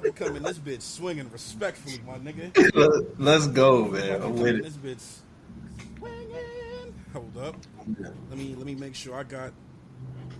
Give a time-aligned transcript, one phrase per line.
[0.00, 3.12] about to come in this bitch swinging respectfully, my nigga.
[3.18, 4.22] Let's go, man.
[4.22, 4.62] I'm with it.
[4.64, 5.18] This bitch
[5.98, 6.94] swinging.
[7.12, 7.56] Hold up.
[8.28, 9.52] Let me let me make sure I got.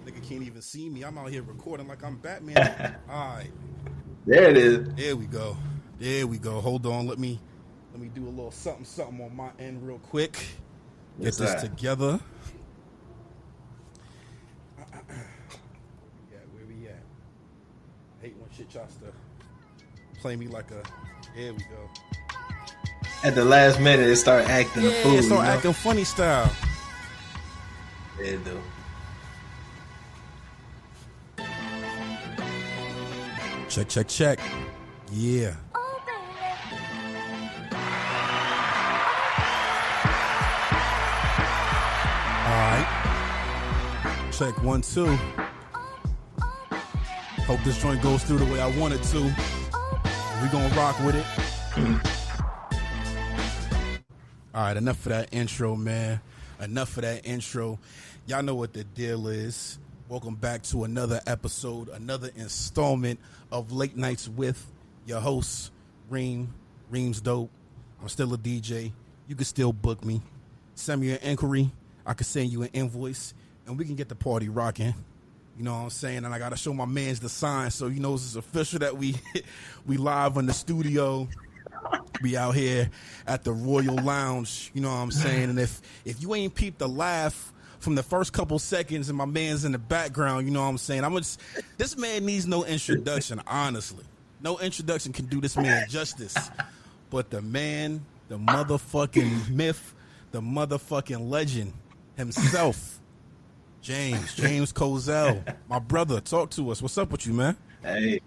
[0.07, 1.03] Nigga can't even see me.
[1.03, 2.97] I'm out here recording like I'm Batman.
[3.11, 3.51] All right.
[4.27, 4.89] There it is.
[4.95, 5.57] There we go.
[5.99, 6.61] There we go.
[6.61, 7.07] Hold on.
[7.07, 7.39] Let me
[7.93, 10.33] let me do a little something something on my end real quick.
[11.21, 11.61] Get What's this that?
[11.61, 12.19] together.
[15.11, 17.03] yeah, where we at?
[18.21, 19.13] I hate when shit tries to
[20.21, 20.83] play me like a.
[21.35, 21.89] Here we go.
[23.25, 25.15] At the last minute, it start acting yeah, a fool.
[25.15, 25.53] It start you know?
[25.53, 26.53] acting funny style.
[28.19, 28.61] Yeah, it do.
[33.69, 34.41] Check, check, check.
[35.13, 35.55] Yeah.
[42.45, 44.29] All right.
[44.33, 45.17] Check one, two.
[47.47, 49.60] Hope this joint goes through the way I want it to.
[50.43, 51.27] We gonna rock with it.
[54.55, 56.19] All right, enough of that intro, man.
[56.59, 57.79] Enough of that intro.
[58.27, 59.79] Y'all know what the deal is.
[60.09, 63.21] Welcome back to another episode, another installment
[63.53, 64.67] of Late Nights with
[65.05, 65.73] your host,
[66.09, 66.55] Reem.
[66.89, 67.51] Reem's dope.
[68.01, 68.93] I'm still a DJ.
[69.29, 70.23] You can still book me.
[70.75, 71.71] Send me an inquiry.
[72.07, 73.35] I can send you an invoice,
[73.67, 74.95] and we can get the party rocking.
[75.61, 76.25] You know what I'm saying?
[76.25, 79.15] And I gotta show my man's the sign, so he knows it's official that we
[79.87, 81.29] we live in the studio.
[82.23, 82.89] We out here
[83.27, 84.71] at the Royal Lounge.
[84.73, 85.51] You know what I'm saying?
[85.51, 89.27] And if if you ain't peeped the laugh from the first couple seconds and my
[89.27, 91.05] man's in the background, you know what I'm saying?
[91.05, 91.39] I'm just
[91.77, 94.07] this man needs no introduction, honestly.
[94.41, 96.51] No introduction can do this man justice.
[97.11, 99.93] But the man, the motherfucking myth,
[100.33, 101.75] the motherfucking legend
[102.17, 103.00] himself,
[103.83, 106.83] James, James Cozell, my brother, talk to us.
[106.83, 107.57] What's up with you, man?
[107.83, 108.21] Hey,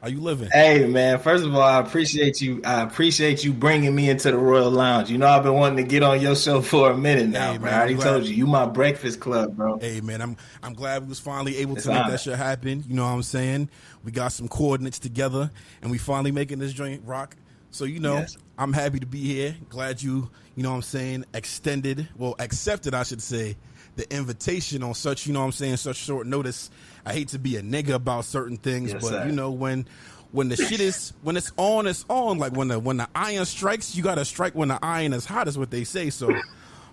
[0.00, 0.48] how you living?
[0.50, 2.62] Hey man, first of all, I appreciate you.
[2.64, 5.10] I appreciate you bringing me into the Royal Lounge.
[5.10, 7.58] You know, I've been wanting to get on your show for a minute now, hey,
[7.58, 7.74] man.
[7.74, 9.78] I already told you, you my breakfast club, bro.
[9.78, 12.82] Hey man, I'm I'm glad we was finally able it's to make that shit happen.
[12.88, 13.68] You know what I'm saying?
[14.04, 15.50] We got some coordinates together,
[15.82, 17.36] and we finally making this joint rock.
[17.70, 18.36] So you know, yes.
[18.58, 19.54] I'm happy to be here.
[19.68, 23.56] Glad you, you know what I'm saying, extended, well, accepted, I should say,
[23.96, 26.70] the invitation on such, you know what I'm saying, such short notice.
[27.04, 29.26] I hate to be a nigga about certain things, yes, but sir.
[29.26, 29.86] you know when
[30.32, 32.38] when the shit is when it's on, it's on.
[32.38, 35.46] Like when the when the iron strikes, you gotta strike when the iron is hot.
[35.46, 36.10] Is what they say.
[36.10, 36.34] So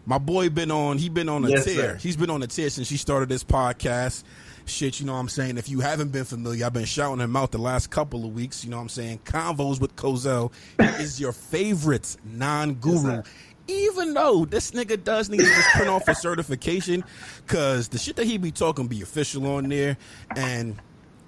[0.05, 0.97] my boy been on.
[0.97, 1.75] He been on a yes, tear.
[1.75, 1.95] Sir.
[1.97, 4.23] He's been on a tear since he started this podcast.
[4.65, 5.57] Shit, you know what I'm saying?
[5.57, 8.63] If you haven't been familiar, I've been shouting him out the last couple of weeks.
[8.63, 9.19] You know what I'm saying?
[9.25, 10.51] Convos with Cozell
[10.99, 13.17] is your favorite non guru.
[13.17, 13.27] Yes,
[13.69, 17.03] even though this nigga does need to just print off a certification,
[17.45, 19.97] because the shit that he be talking be official on there,
[20.35, 20.75] and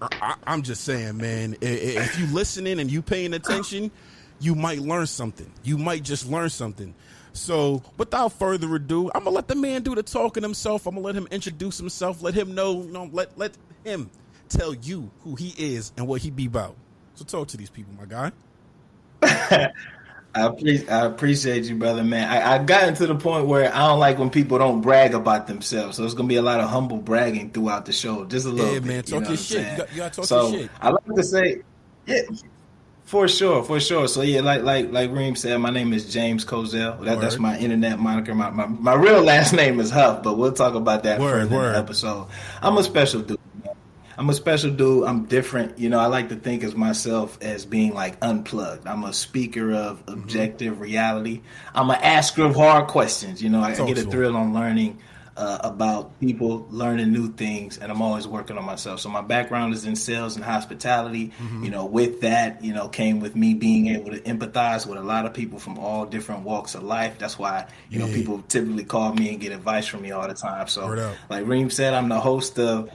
[0.01, 3.91] I, am just saying, man, if you listening and you paying attention,
[4.39, 5.51] you might learn something.
[5.63, 6.95] You might just learn something.
[7.33, 10.85] So, without further ado, I'm gonna let the man do the talking himself.
[10.85, 12.21] I'm gonna let him introduce himself.
[12.21, 13.53] Let him know, you know, let let
[13.85, 14.09] him
[14.49, 16.75] tell you who he is and what he be about.
[17.15, 18.31] So, talk to these people, my guy.
[20.33, 22.29] I, pre- I appreciate you, brother, man.
[22.29, 25.47] I, I gotten to the point where I don't like when people don't brag about
[25.47, 25.97] themselves.
[25.97, 28.65] So it's gonna be a lot of humble bragging throughout the show, just a little.
[28.65, 28.73] Bit.
[28.73, 29.71] Yeah, bit, man, talk you know your shit.
[29.71, 30.71] You, got, you gotta talk so your shit.
[30.79, 31.61] I like to say,
[32.05, 32.21] yeah,
[33.11, 34.07] for sure, for sure.
[34.07, 37.03] So yeah, like like like Reem said, my name is James Cozell.
[37.03, 38.33] That, that's my internet moniker.
[38.33, 41.55] My, my my real last name is Huff, but we'll talk about that word, further
[41.55, 41.67] word.
[41.67, 42.27] in the episode.
[42.61, 43.37] I'm a special dude.
[44.21, 45.07] I'm a special dude.
[45.07, 45.79] I'm different.
[45.79, 48.85] You know, I like to think of myself as being like unplugged.
[48.85, 50.13] I'm a speaker of mm-hmm.
[50.13, 50.83] objective mm-hmm.
[50.83, 51.41] reality.
[51.73, 53.41] I'm an asker of hard questions.
[53.41, 54.99] You know, I, I get a thrill on learning
[55.35, 58.99] uh, about people, learning new things, and I'm always working on myself.
[58.99, 61.29] So my background is in sales and hospitality.
[61.39, 61.63] Mm-hmm.
[61.63, 65.03] You know, with that, you know, came with me being able to empathize with a
[65.03, 67.17] lot of people from all different walks of life.
[67.17, 68.05] That's why you yeah.
[68.05, 70.67] know people typically call me and get advice from me all the time.
[70.67, 72.91] So, like Reem said, I'm the host of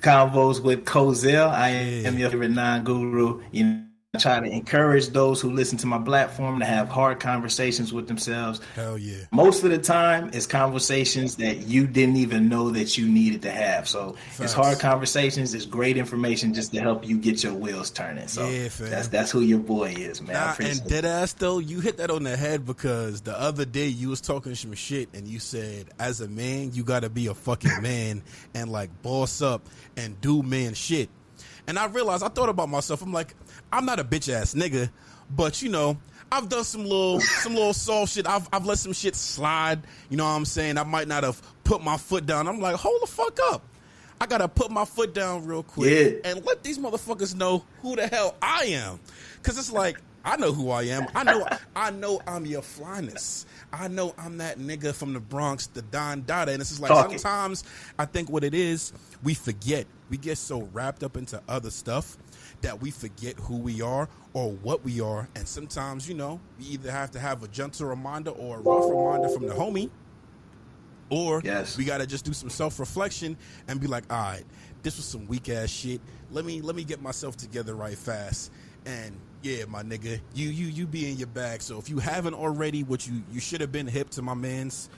[0.00, 1.50] Convos with Cozell.
[1.50, 3.42] I am your favorite non-guru.
[3.52, 7.20] You know, I try to encourage those who listen to my platform to have hard
[7.20, 8.58] conversations with themselves.
[8.74, 9.24] Hell yeah.
[9.32, 13.50] Most of the time, it's conversations that you didn't even know that you needed to
[13.50, 13.86] have.
[13.86, 14.40] So Facts.
[14.40, 15.52] it's hard conversations.
[15.52, 18.28] It's great information just to help you get your wheels turning.
[18.28, 20.32] So yeah, that's that's who your boy is, man.
[20.32, 23.88] Nah, and dead ass though, you hit that on the head because the other day
[23.88, 27.26] you was talking some shit and you said, as a man, you got to be
[27.26, 28.22] a fucking man
[28.54, 29.68] and like boss up
[29.98, 31.10] and do man shit.
[31.66, 33.02] And I realized I thought about myself.
[33.02, 33.34] I'm like,
[33.72, 34.90] I'm not a bitch ass nigga,
[35.30, 35.98] but you know,
[36.30, 38.26] I've done some little some little soft shit.
[38.26, 39.80] I've I've let some shit slide.
[40.10, 40.78] You know what I'm saying?
[40.78, 42.48] I might not have put my foot down.
[42.48, 43.62] I'm like, hold the fuck up.
[44.20, 46.30] I gotta put my foot down real quick yeah.
[46.30, 48.98] and let these motherfuckers know who the hell I am.
[49.42, 51.06] Cause it's like I know who I am.
[51.14, 53.46] I know I know I'm your flyness.
[53.72, 56.52] I know I'm that nigga from the Bronx, the Don Dada.
[56.52, 57.18] And it's just like Talking.
[57.18, 57.64] sometimes
[57.98, 58.92] I think what it is,
[59.22, 59.86] we forget.
[60.10, 62.18] We get so wrapped up into other stuff
[62.62, 65.28] that we forget who we are or what we are.
[65.36, 68.90] And sometimes, you know, we either have to have a gentle reminder or a rough
[68.90, 69.90] reminder from the homie.
[71.10, 71.78] Or yes.
[71.78, 74.44] we gotta just do some self reflection and be like, all right,
[74.82, 76.00] this was some weak ass shit.
[76.30, 78.52] Let me let me get myself together right fast.
[78.84, 81.62] And yeah, my nigga, you you you be in your bag.
[81.62, 84.90] So if you haven't already, what you you should have been hip to my man's.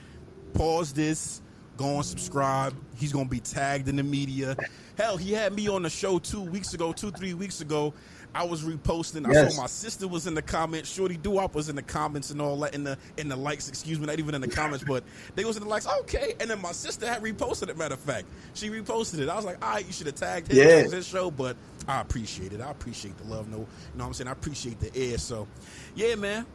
[0.55, 1.43] Pause this,
[1.81, 2.75] go and subscribe.
[2.97, 4.55] He's gonna be tagged in the media.
[4.99, 7.95] Hell, he had me on the show two weeks ago, two three weeks ago.
[8.35, 9.27] I was reposting.
[9.27, 10.89] I saw my sister was in the comments.
[10.93, 13.69] Shorty Duop was in the comments and all that in the in the likes.
[13.69, 15.03] Excuse me, not even in the comments, but
[15.35, 15.89] they was in the likes.
[16.01, 17.79] Okay, and then my sister had reposted it.
[17.79, 19.29] Matter of fact, she reposted it.
[19.29, 20.59] I was like, all right, you should have tagged him.
[20.59, 20.83] Yeah.
[20.83, 21.57] his show, but
[21.89, 22.61] I appreciate it.
[22.61, 23.49] I appreciate the love.
[23.49, 24.29] No, you know what I'm saying.
[24.29, 25.19] I appreciate the air.
[25.19, 25.49] So,
[25.97, 26.47] yeah, man.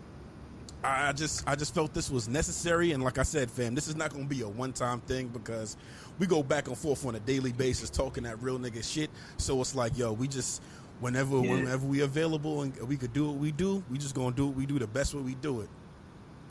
[0.86, 3.96] I just I just felt this was necessary, and like I said, fam, this is
[3.96, 5.78] not going to be a one time thing because
[6.20, 9.10] we go back and forth on a daily basis talking that real nigga shit.
[9.38, 10.62] So it's like, yo, we just
[11.00, 11.52] whenever yeah.
[11.52, 14.56] whenever we available and we could do what we do, we just gonna do what
[14.56, 15.70] we do the best way we do it.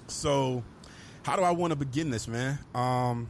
[0.06, 0.62] So,
[1.22, 2.58] how do I want to begin this, man?
[2.74, 3.28] Um,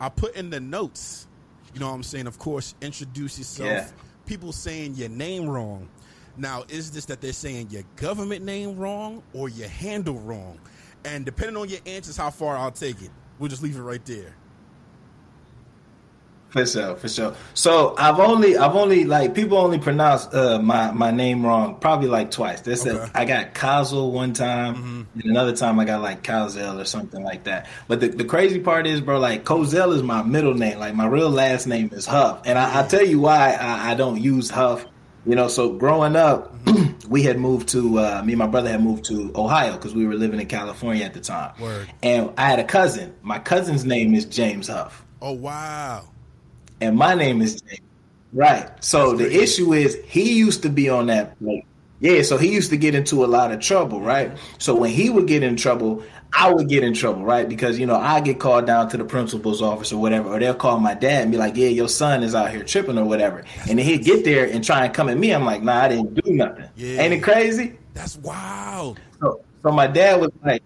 [0.00, 1.26] I put in the notes.
[1.72, 2.28] You know what I'm saying?
[2.28, 3.68] Of course, introduce yourself.
[3.68, 3.88] Yeah.
[4.26, 5.88] People saying your name wrong.
[6.36, 10.58] Now, is this that they're saying your government name wrong or your handle wrong?
[11.04, 13.10] And depending on your answers, how far I'll take it.
[13.38, 14.34] We'll just leave it right there.
[16.54, 17.34] For sure, for sure.
[17.54, 22.06] So I've only, I've only like people only pronounce uh, my my name wrong probably
[22.06, 22.60] like twice.
[22.60, 23.10] They said okay.
[23.12, 25.20] I got Kazel one time, mm-hmm.
[25.20, 27.66] and another time I got like Kazel or something like that.
[27.88, 30.78] But the, the crazy part is, bro, like Cozell is my middle name.
[30.78, 33.94] Like my real last name is Huff, and I, will tell you why I, I,
[33.96, 34.86] don't use Huff.
[35.26, 36.54] You know, so growing up,
[37.08, 40.06] we had moved to uh, me and my brother had moved to Ohio because we
[40.06, 41.58] were living in California at the time.
[41.60, 41.88] Word.
[42.02, 43.14] And I had a cousin.
[43.22, 45.04] My cousin's name is James Huff.
[45.22, 46.04] Oh wow
[46.84, 47.80] and my name is James.
[48.32, 48.68] Right.
[48.84, 49.42] So That's the crazy.
[49.42, 51.64] issue is he used to be on that plate.
[52.00, 54.36] Yeah, so he used to get into a lot of trouble, right?
[54.58, 56.02] So when he would get in trouble,
[56.36, 57.48] I would get in trouble, right?
[57.48, 60.54] Because you know I get called down to the principal's office or whatever, or they'll
[60.54, 63.44] call my dad and be like, "Yeah, your son is out here tripping or whatever,"
[63.68, 65.32] and then he'd get there and try and come at me.
[65.32, 67.02] I'm like, "Nah, I didn't do nothing." Yeah.
[67.02, 67.78] Ain't it crazy?
[67.94, 69.00] That's wild.
[69.20, 70.62] So, so my dad was like,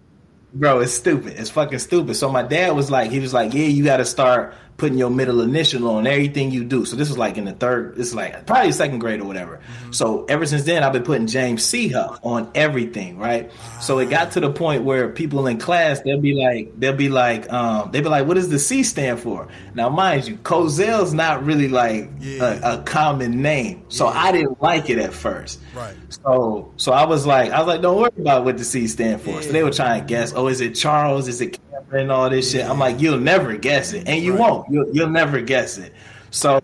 [0.53, 1.33] "Bro, it's stupid.
[1.37, 4.05] It's fucking stupid." So my dad was like, he was like, "Yeah, you got to
[4.05, 6.85] start putting your middle initial on everything you do.
[6.85, 9.57] So this was like in the third, this is like probably second grade or whatever.
[9.57, 9.91] Mm-hmm.
[9.91, 11.89] So ever since then, I've been putting James C.
[11.89, 13.51] Huff on everything, right?
[13.81, 17.09] So it got to the point where people in class they'll be like, they'll be
[17.09, 19.47] like, um, they'll be like, what does the C stand for?
[19.75, 22.59] Now, mind you, Cozell's not really like yeah.
[22.63, 24.19] a, a, common name, so yeah.
[24.19, 25.59] I didn't like it at first.
[25.75, 25.95] Right.
[26.09, 29.21] So so I was like, I was like, don't worry about what the C stand
[29.21, 29.31] for.
[29.31, 29.41] Yeah.
[29.41, 31.27] So they were trying to guess, oh, is it Charles?
[31.27, 31.59] Is it
[31.91, 32.65] and all this shit.
[32.65, 34.39] I'm like, you'll never guess it, and you right.
[34.39, 34.69] won't.
[34.71, 35.93] You'll, you'll never guess it.
[36.31, 36.61] So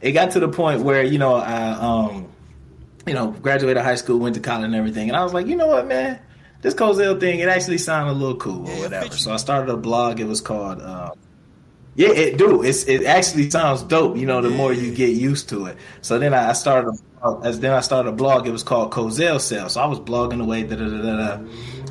[0.00, 2.28] it got to the point where you know I um
[3.06, 5.56] you know graduated high school, went to college and everything, and I was like, you
[5.56, 6.20] know what, man,
[6.62, 9.16] this Cozell thing it actually sounded a little cool or whatever.
[9.16, 10.20] So I started a blog.
[10.20, 10.80] It was called.
[10.80, 11.10] Uh,
[11.94, 12.62] yeah, it do.
[12.62, 14.16] It's it actually sounds dope.
[14.16, 15.76] You know, the more you get used to it.
[16.02, 16.98] So then I started.
[17.42, 18.46] As then I started a blog.
[18.46, 19.68] It was called Cozell Cell.
[19.68, 20.62] So I was blogging away.
[20.62, 21.38] Da da da da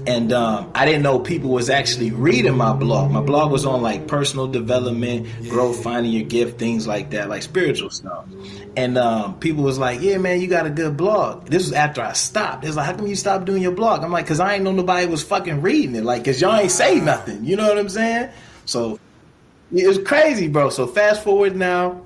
[0.07, 3.11] and um, I didn't know people was actually reading my blog.
[3.11, 5.49] My blog was on like personal development, yeah.
[5.49, 8.25] growth, finding your gift, things like that, like spiritual stuff.
[8.77, 12.01] And um, people was like, "Yeah, man, you got a good blog." This was after
[12.01, 12.63] I stopped.
[12.63, 14.71] It's like, "How come you stopped doing your blog?" I'm like, "Cause I ain't know
[14.71, 16.05] nobody was fucking reading it.
[16.05, 17.43] Like, cause y'all ain't say nothing.
[17.43, 18.29] You know what I'm saying?"
[18.63, 18.99] So
[19.73, 20.69] it was crazy, bro.
[20.69, 22.01] So fast forward now,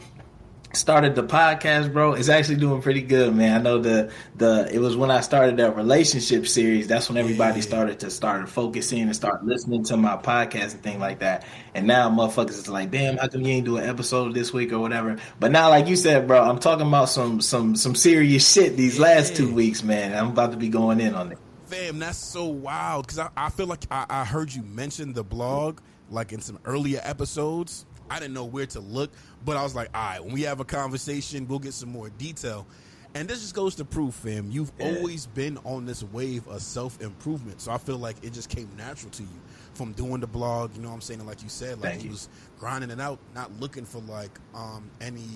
[0.73, 2.13] started the podcast, bro.
[2.13, 3.59] It's actually doing pretty good, man.
[3.59, 6.87] I know the the it was when I started that relationship series.
[6.87, 7.65] That's when everybody yeah.
[7.65, 11.45] started to start focusing and start listening to my podcast and thing like that.
[11.73, 14.71] And now motherfuckers is like, damn, how come you ain't do an episode this week
[14.71, 15.17] or whatever?
[15.39, 18.97] But now, like you said, bro, I'm talking about some some some serious shit these
[18.97, 19.03] yeah.
[19.03, 20.17] last two weeks, man.
[20.17, 21.37] I'm about to be going in on it.
[21.65, 25.23] Fam, that's so wild because I, I feel like I, I heard you mention the
[25.23, 29.09] blog like in some earlier episodes I didn't know where to look,
[29.45, 32.09] but I was like, all right, when we have a conversation, we'll get some more
[32.09, 32.67] detail.
[33.15, 34.95] And this just goes to prove, fam, you've yeah.
[34.97, 37.61] always been on this wave of self improvement.
[37.61, 39.41] So I feel like it just came natural to you
[39.75, 40.75] from doing the blog.
[40.75, 41.21] You know what I'm saying?
[41.21, 42.27] And like you said, like Thank you was
[42.59, 45.27] grinding it out, not looking for like um, any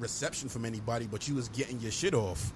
[0.00, 2.52] reception from anybody, but you was getting your shit off.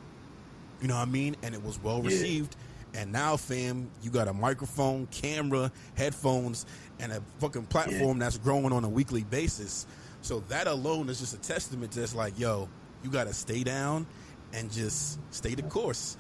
[0.83, 1.37] You know what I mean?
[1.45, 2.57] And it was well received.
[2.59, 2.67] Yeah.
[2.95, 6.67] And now, fam, you got a microphone, camera, headphones,
[6.99, 8.25] and a fucking platform yeah.
[8.25, 9.87] that's growing on a weekly basis.
[10.23, 12.69] So that alone is just a testament to it's like, yo,
[13.03, 14.07] you got to stay down
[14.53, 16.17] and just stay the course.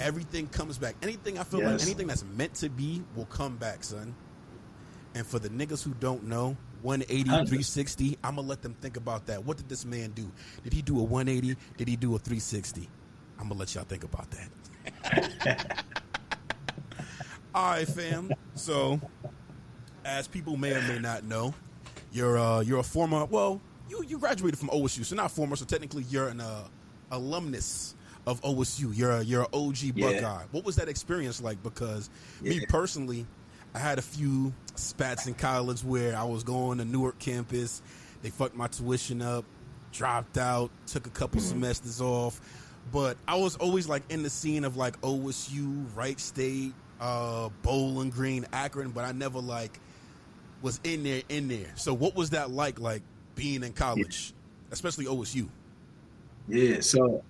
[0.00, 0.96] Everything comes back.
[1.02, 1.72] Anything I feel yes.
[1.72, 4.14] like anything that's meant to be will come back, son.
[5.14, 9.26] And for the niggas who don't know, 180, 360, I'm gonna let them think about
[9.26, 9.44] that.
[9.44, 10.30] What did this man do?
[10.64, 11.56] Did he do a 180?
[11.76, 12.88] Did he do a 360?
[13.38, 15.84] I'm gonna let y'all think about that.
[17.54, 18.32] All right, fam.
[18.56, 19.00] So,
[20.04, 21.54] as people may or may not know,
[22.12, 23.24] you're uh, you're a former.
[23.26, 25.54] Well, you you graduated from OSU, so not former.
[25.54, 26.64] So technically, you're an uh,
[27.12, 27.94] alumnus
[28.26, 28.90] of OSU.
[28.96, 29.92] You're a, you're an OG yeah.
[30.12, 30.44] Buckeye.
[30.50, 31.62] What was that experience like?
[31.62, 32.10] Because
[32.42, 32.50] yeah.
[32.50, 33.24] me personally,
[33.72, 37.82] I had a few spats in college where I was going to Newark campus.
[38.22, 39.44] They fucked my tuition up,
[39.92, 41.50] dropped out, took a couple mm-hmm.
[41.50, 42.40] semesters off.
[42.92, 48.10] But I was always like in the scene of like OSU, Wright State, uh, Bowling
[48.10, 49.80] Green, Akron, but I never like
[50.62, 51.72] was in there in there.
[51.74, 53.02] So what was that like like
[53.34, 54.72] being in college, yeah.
[54.72, 55.48] especially OSU?
[56.48, 57.22] Yeah, so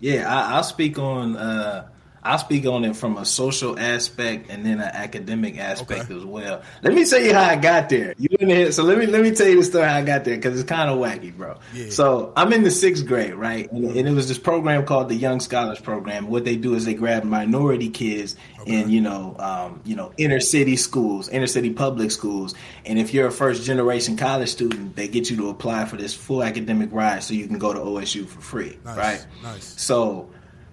[0.00, 1.88] yeah, I, will speak on uh,
[2.26, 6.16] I'll speak on it from a social aspect and then an academic aspect okay.
[6.16, 6.60] as well.
[6.82, 8.14] Let me tell you how I got there.
[8.18, 10.24] You didn't hear, so let me let me tell you the story how I got
[10.24, 11.58] there because it's kind of wacky, bro.
[11.72, 11.90] Yeah.
[11.90, 15.14] So I'm in the sixth grade, right, and, and, it was this program called the
[15.14, 16.26] Young Scholars Program.
[16.26, 18.80] What they do is they grab minority kids okay.
[18.80, 23.14] in you know um, you know inner city schools, inner city public schools, and if
[23.14, 26.90] you're a first generation college student, they get you to apply for this full academic
[26.92, 28.96] ride so you can go to OSU for free, nice.
[28.96, 29.26] right?
[29.44, 29.80] Nice.
[29.80, 30.28] So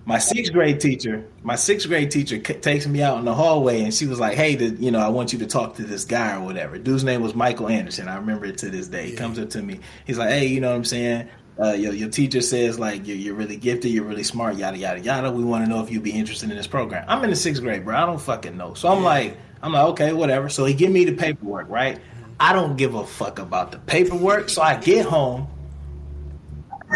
[0.05, 3.81] my sixth grade teacher, my sixth grade teacher c- takes me out in the hallway
[3.83, 6.03] and she was like, "Hey, the, you know, I want you to talk to this
[6.03, 8.09] guy or whatever." Dude's name was Michael Anderson.
[8.09, 9.09] I remember it to this day.
[9.09, 9.79] He comes up to me.
[10.05, 11.29] He's like, "Hey, you know what I'm saying?
[11.57, 14.99] Uh, your, your teacher says like you're, you're really gifted, you're really smart, yada yada
[14.99, 15.31] yada.
[15.31, 17.61] We want to know if you'd be interested in this program." I'm in the sixth
[17.61, 17.95] grade, bro.
[17.95, 18.73] I don't fucking know.
[18.73, 19.05] So I'm yeah.
[19.05, 20.49] like, I'm like, okay, whatever.
[20.49, 21.99] So he give me the paperwork, right?
[22.39, 24.49] I don't give a fuck about the paperwork.
[24.49, 25.47] So I get home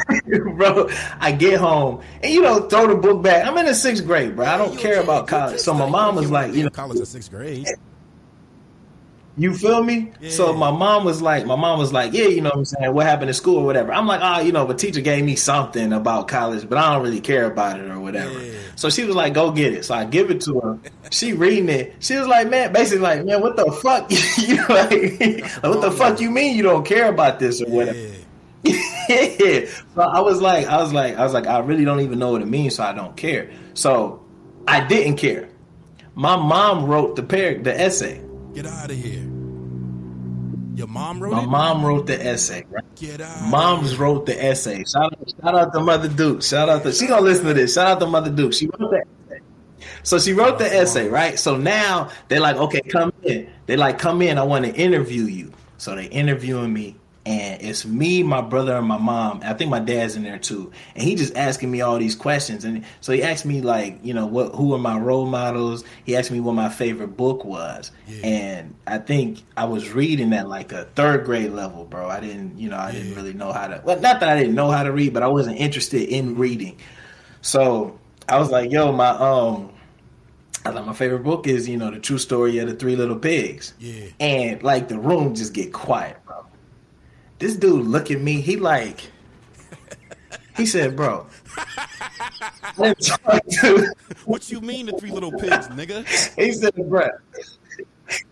[0.56, 0.90] bro,
[1.20, 3.46] I get home and you know throw the book back.
[3.46, 4.46] I'm in the sixth grade, bro.
[4.46, 5.60] I don't care about college.
[5.60, 7.68] So my mom was like, you know, college in sixth grade.
[9.40, 10.12] You feel me?
[10.20, 10.32] Yeah.
[10.32, 12.94] So my mom was like, my mom was like, yeah, you know what I'm saying?
[12.94, 13.94] What happened in school or whatever?
[13.94, 17.04] I'm like, oh, you know, the teacher gave me something about college, but I don't
[17.04, 18.42] really care about it or whatever.
[18.44, 18.54] Yeah.
[18.76, 19.86] So she was like, go get it.
[19.86, 20.80] So I give it to her.
[21.12, 21.96] She reading it.
[22.00, 24.10] She was like, man, basically like, man, what the fuck?
[24.38, 25.20] you like,
[25.54, 27.96] like, what the fuck you mean you don't care about this or whatever?
[27.96, 28.17] Yeah.
[28.68, 29.66] Yeah.
[29.96, 32.32] So I was like, I was like, I was like, I really don't even know
[32.32, 33.50] what it means, so I don't care.
[33.74, 34.24] So
[34.68, 35.50] I didn't care.
[36.14, 38.22] My mom wrote the par- the essay.
[38.54, 39.24] Get out of here.
[40.76, 41.48] Your mom wrote My it?
[41.48, 42.84] mom wrote the essay, right?
[42.96, 43.50] Get out.
[43.50, 44.84] Moms wrote the essay.
[44.84, 46.44] Shout out, shout out to Mother Duke.
[46.44, 47.74] Shout out to she gonna listen to this.
[47.74, 48.54] Shout out to Mother Duke.
[48.54, 48.98] She wrote the
[49.30, 49.42] essay.
[50.04, 51.40] So she wrote the essay, right?
[51.40, 53.50] So now they're like, okay, come in.
[53.66, 54.38] They like, come in.
[54.38, 55.52] I want to interview you.
[55.78, 56.97] So they interviewing me
[57.28, 59.42] and it's me, my brother, and my mom.
[59.44, 60.72] I think my dad's in there too.
[60.96, 62.64] And he just asking me all these questions.
[62.64, 65.84] And so he asked me like, you know, what who are my role models?
[66.06, 67.92] He asked me what my favorite book was.
[68.08, 68.26] Yeah.
[68.26, 72.08] And I think I was reading at like a third grade level, bro.
[72.08, 73.00] I didn't, you know, I yeah.
[73.00, 75.22] didn't really know how to well, not that I didn't know how to read, but
[75.22, 76.80] I wasn't interested in reading.
[77.42, 79.74] So I was like, yo, my um
[80.66, 83.18] I like my favorite book is, you know, the true story of the three little
[83.18, 83.74] pigs.
[83.80, 84.06] Yeah.
[84.22, 86.18] And like the room just get quiet
[87.40, 88.42] this dude look at me.
[88.42, 89.12] He like,
[90.56, 91.28] he said, "Bro,
[94.26, 97.10] what you mean the three little pigs, nigga?" He said, "Bro."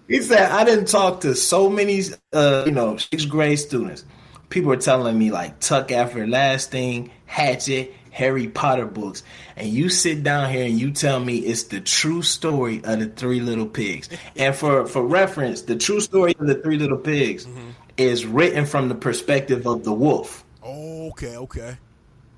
[0.08, 2.02] He said, "I didn't talk to so many,
[2.34, 4.06] uh, you know, sixth grade students.
[4.50, 9.24] People are telling me like Tuck Everlasting, Hatchet, Harry Potter books,
[9.58, 13.08] and you sit down here and you tell me it's the true story of the
[13.08, 14.10] Three Little Pigs.
[14.38, 17.72] And for for reference, the true story of the Three Little Pigs mm-hmm.
[17.98, 20.44] Is written from the perspective of the wolf.
[20.64, 21.78] Oh, okay, okay,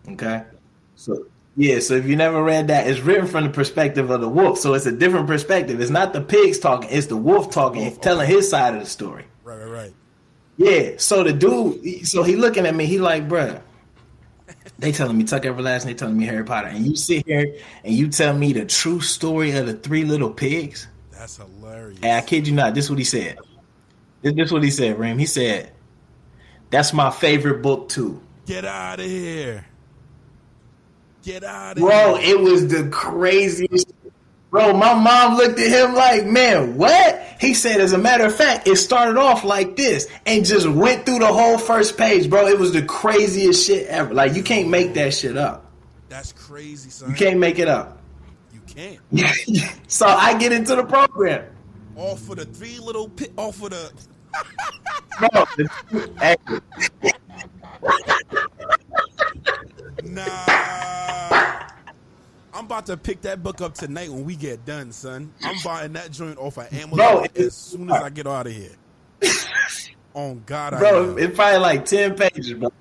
[0.10, 0.44] okay.
[0.96, 4.30] So yeah, so if you never read that, it's written from the perspective of the
[4.30, 4.60] wolf.
[4.60, 5.82] So it's a different perspective.
[5.82, 8.00] It's not the pigs talking; it's the wolf talking, oh, oh.
[8.02, 8.36] telling okay.
[8.36, 9.26] his side of the story.
[9.44, 9.94] Right, right, right.
[10.58, 10.92] Yeah.
[10.98, 13.62] So the dude, so he looking at me, he like, bruh,
[14.80, 17.94] they telling me Tuck Everlasting, they telling me Harry Potter, and you sit here and
[17.94, 20.88] you tell me the true story of the Three Little Pigs.
[21.12, 22.00] That's hilarious.
[22.04, 23.38] And I kid you not, this is what he said.
[24.36, 25.18] This, is what he said, Ram.
[25.18, 25.72] He said,
[26.70, 29.66] "That's my favorite book too." Get out of here.
[31.24, 32.36] Get out of Bro, here.
[32.36, 33.92] Bro, it was the craziest
[34.50, 37.22] Bro, my mom looked at him like, man, what?
[37.40, 41.06] He said, as a matter of fact, it started off like this and just went
[41.06, 42.48] through the whole first page, bro.
[42.48, 44.14] It was the craziest shit ever.
[44.14, 45.70] Like, you can't make that shit up.
[46.08, 47.10] That's crazy, son.
[47.10, 48.00] You can't make it up.
[48.54, 49.00] You can't.
[49.88, 51.46] so I get into the program.
[51.98, 53.92] All for the three little pit, all for the.
[55.58, 56.62] The,
[60.04, 61.68] nah.
[62.54, 65.32] I'm about to pick that book up tonight when we get done, son.
[65.44, 68.54] I'm buying that joint off of Amazon bro, as soon as I get out of
[68.54, 68.72] here.
[70.16, 72.72] On God, bro, it's probably like ten pages, bro.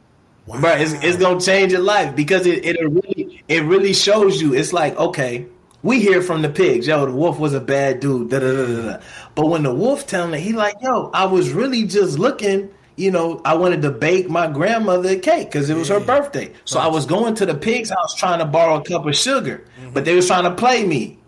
[0.47, 0.61] Wow.
[0.61, 4.55] Bro, it's, it's gonna change your life because it, it really it really shows you.
[4.55, 5.47] It's like okay,
[5.87, 8.31] we hear from the pigs, yo, the wolf was a bad dude.
[8.31, 8.99] Da, da, da,
[9.35, 13.11] but when the wolf telling it, he like, yo, I was really just looking you
[13.11, 15.99] know, I wanted to bake my grandmother a cake because it was yeah.
[15.99, 16.53] her birthday.
[16.65, 19.65] So I was going to the pig's house trying to borrow a cup of sugar,
[19.79, 19.93] mm-hmm.
[19.93, 21.19] but they was trying to play me.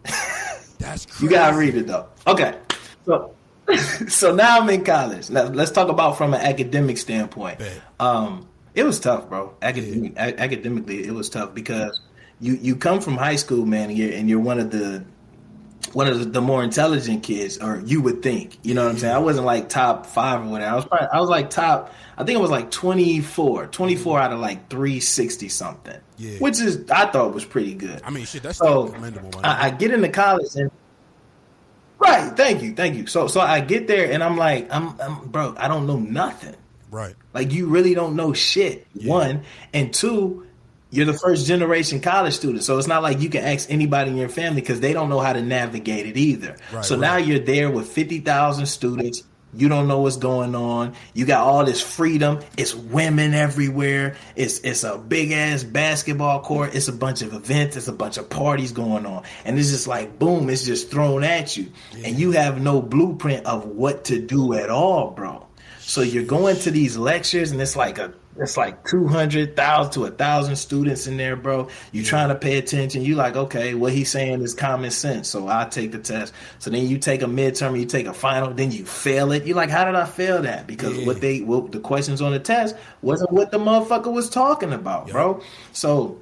[0.79, 1.25] That's crazy.
[1.25, 2.09] you gotta read it though.
[2.27, 2.59] Okay,
[3.05, 3.35] so
[4.09, 5.29] so now I'm in college.
[5.31, 7.61] Now let's talk about from an academic standpoint.
[8.01, 9.55] Um, it was tough, bro.
[9.61, 10.27] Academic, yeah.
[10.29, 12.01] a- academically, it was tough because
[12.41, 15.05] you you come from high school, man, and you're, and you're one of the
[15.93, 18.59] one of the more intelligent kids, or you would think.
[18.63, 19.15] You know what I'm saying?
[19.15, 20.71] I wasn't like top five or whatever.
[20.71, 21.93] I was probably, I was like top.
[22.17, 25.99] I think it was like 24, 24 out of like 360 something.
[26.17, 26.39] Yeah.
[26.39, 28.03] Which is I thought was pretty good.
[28.05, 29.41] I mean, shit, that's so commendable.
[29.43, 30.71] I, I, get into college and
[31.99, 32.37] right.
[32.37, 33.07] Thank you, thank you.
[33.07, 35.55] So so I get there and I'm like, I'm, I'm bro.
[35.57, 36.57] I don't know nothing.
[36.91, 37.15] Right.
[37.33, 38.87] Like you really don't know shit.
[38.95, 39.13] Yeah.
[39.13, 40.48] One and two
[40.91, 44.17] you're the first generation college student, so it's not like you can ask anybody in
[44.17, 46.57] your family because they don't know how to navigate it either.
[46.73, 47.01] Right, so right.
[47.01, 49.25] now you're there with fifty thousand students.
[49.55, 50.95] You don't know what's going on.
[51.15, 52.41] You got all this freedom.
[52.59, 54.17] It's women everywhere.
[54.37, 56.75] It's it's a big ass basketball court.
[56.75, 57.77] It's a bunch of events.
[57.77, 60.49] It's a bunch of parties going on, and it's just like boom.
[60.49, 62.09] It's just thrown at you, yeah.
[62.09, 65.48] and you have no blueprint of what to do at all, bro.
[65.89, 70.11] So you're going to these lectures, and it's like a it's like 200,000 to a
[70.11, 71.69] thousand students in there, bro.
[71.93, 73.03] You're trying to pay attention.
[73.03, 75.29] You're like, okay, what he's saying is common sense.
[75.29, 76.35] So I take the test.
[76.59, 79.47] So then you take a midterm, you take a final, then you fail it.
[79.47, 80.67] You're like, how did I fail that?
[80.67, 81.07] Because yeah.
[81.07, 85.09] what they, what the questions on the test wasn't what the motherfucker was talking about,
[85.09, 85.43] bro.
[85.73, 86.21] So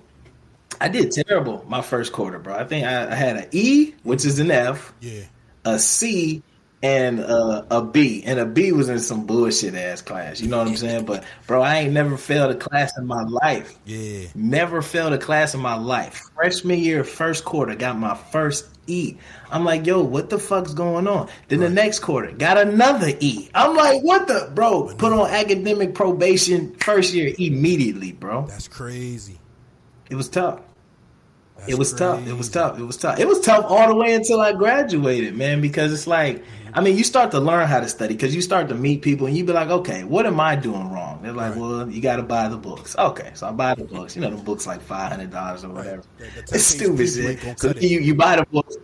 [0.81, 2.55] I did terrible my first quarter, bro.
[2.55, 5.25] I think I, I had an E, which is an F, yeah,
[5.65, 6.45] a C,
[6.83, 10.41] and uh, a B, and a B was in some bullshit ass class.
[10.41, 11.05] You know what I'm saying?
[11.05, 13.79] But bro, I ain't never failed a class in my life.
[13.87, 16.23] Yeah, never failed a class in my life.
[16.35, 19.17] Freshman year, first quarter, got my first E.
[19.51, 21.29] I'm like, yo, what the fuck's going on?
[21.49, 21.69] Then right.
[21.69, 23.49] the next quarter, got another E.
[23.55, 24.95] I'm like, what the bro?
[24.97, 28.47] Put on academic probation first year immediately, bro.
[28.47, 29.39] That's crazy.
[30.11, 30.61] It was tough.
[31.57, 31.99] That's it was crazy.
[32.05, 32.29] tough.
[32.29, 32.79] It was tough.
[32.79, 33.19] It was tough.
[33.19, 36.45] It was tough all the way until I graduated, man, because it's like
[36.77, 39.27] I mean, you start to learn how to study because you start to meet people
[39.27, 41.21] and you be like, okay, what am I doing wrong?
[41.23, 41.61] They're like, right.
[41.61, 42.95] well, you got to buy the books.
[42.99, 44.15] Okay, so I buy the books.
[44.15, 46.03] You know, the books like five hundred dollars or whatever.
[46.21, 46.31] Right.
[46.37, 47.59] It's stupid shit.
[47.59, 48.77] So you you buy the books.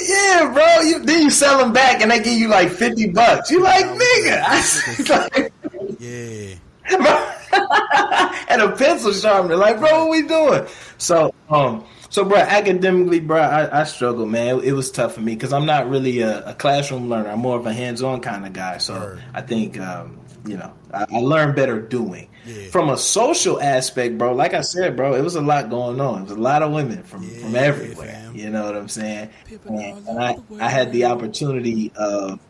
[0.00, 0.80] Yeah, bro.
[0.82, 3.48] You then you sell them back and they give you like fifty bucks.
[3.48, 5.50] You like, nigga?
[6.00, 6.56] yeah.
[8.48, 9.54] and a pencil sharpener.
[9.54, 10.66] Like, bro, what we doing?
[10.98, 14.58] So, um, so, bro, academically, bro, I, I struggle, man.
[14.58, 17.30] It, it, was tough for me because I'm not really a, a, classroom learner.
[17.30, 18.78] I'm more of a hands-on kind of guy.
[18.78, 19.22] So, right.
[19.34, 22.28] I think, um, you know, I, I learn better doing.
[22.46, 22.68] Yeah.
[22.70, 26.20] From a social aspect, bro, like I said, bro, it was a lot going on.
[26.20, 28.30] It was a lot of women from yeah, from everywhere.
[28.32, 29.28] You know what I'm saying?
[29.66, 32.40] And, and I, I had the opportunity of,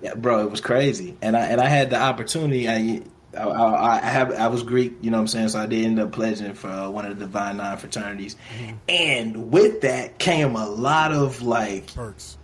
[0.00, 1.16] yeah, bro, it was crazy.
[1.22, 2.68] And I and I had the opportunity.
[2.68, 3.02] I
[3.36, 5.48] I, I, I, have I was Greek, you know what I'm saying.
[5.48, 8.76] So I did end up pledging for uh, one of the Divine Nine fraternities, mm-hmm.
[8.88, 12.36] and with that came a lot of like perks,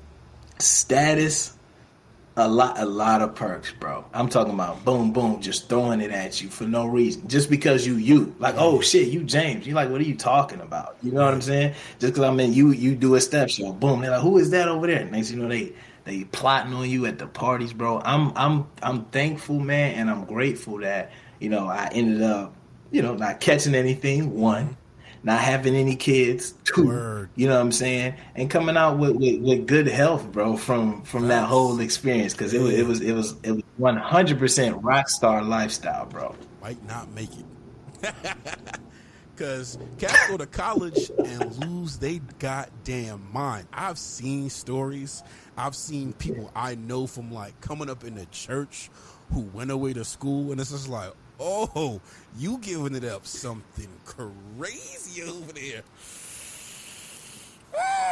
[0.58, 1.54] status,
[2.36, 4.04] a lot a lot of perks, bro.
[4.14, 7.86] I'm talking about boom boom, just throwing it at you for no reason, just because
[7.86, 10.96] you you like oh shit you James, you like what are you talking about?
[11.02, 11.74] You know what I'm saying?
[11.98, 14.50] Just because I mean you you do a step show, boom, they're like who is
[14.50, 15.04] that over there?
[15.04, 15.72] Next you know they
[16.08, 18.00] they plotting on you at the parties, bro.
[18.04, 22.54] I'm I'm I'm thankful, man, and I'm grateful that you know I ended up
[22.90, 24.34] you know not catching anything.
[24.34, 24.76] One,
[25.22, 26.54] not having any kids.
[26.64, 27.28] Two, Word.
[27.36, 31.02] you know what I'm saying, and coming out with, with, with good health, bro, from
[31.02, 34.82] from that whole experience because it was it was it was it was 100 percent
[34.82, 36.34] rock star lifestyle, bro.
[36.62, 38.14] Might not make it.
[39.36, 43.68] Cause cats go to college and lose they goddamn mind.
[43.72, 45.22] I've seen stories
[45.58, 48.90] I've seen people I know from like coming up in the church
[49.32, 52.00] who went away to school, and it's just like, oh,
[52.38, 55.82] you giving it up something crazy over there.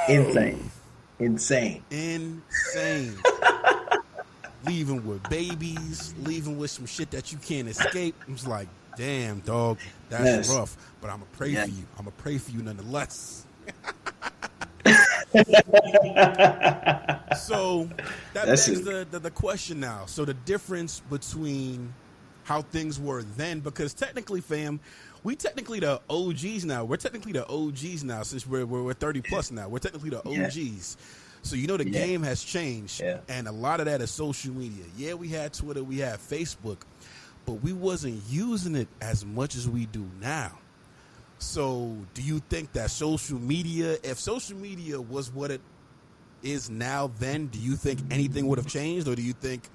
[0.08, 0.70] Insane.
[1.18, 1.84] Insane.
[1.90, 3.16] Insane.
[4.66, 8.16] leaving with babies, leaving with some shit that you can't escape.
[8.28, 9.78] It's like, damn, dog,
[10.08, 10.50] that's yes.
[10.50, 10.76] rough.
[11.00, 11.64] But I'm gonna pray yeah.
[11.64, 11.84] for you.
[11.96, 13.46] I'm gonna pray for you nonetheless.
[17.36, 17.88] so
[18.32, 20.06] that That's begs the, the, the question now.
[20.06, 21.92] So the difference between
[22.44, 24.78] how things were then because technically, fam,
[25.24, 26.84] we technically the OGs now.
[26.84, 29.68] We're technically the OGs now since we're we're, we're 30 plus now.
[29.68, 30.96] We're technically the OGs.
[30.98, 31.06] Yeah.
[31.42, 32.06] So you know the yeah.
[32.06, 33.18] game has changed, yeah.
[33.28, 34.84] and a lot of that is social media.
[34.96, 36.78] Yeah, we had Twitter, we had Facebook,
[37.44, 40.58] but we wasn't using it as much as we do now.
[41.38, 45.60] So, do you think that social media, if social media was what it
[46.42, 49.68] is now, then do you think anything would have changed, or do you think?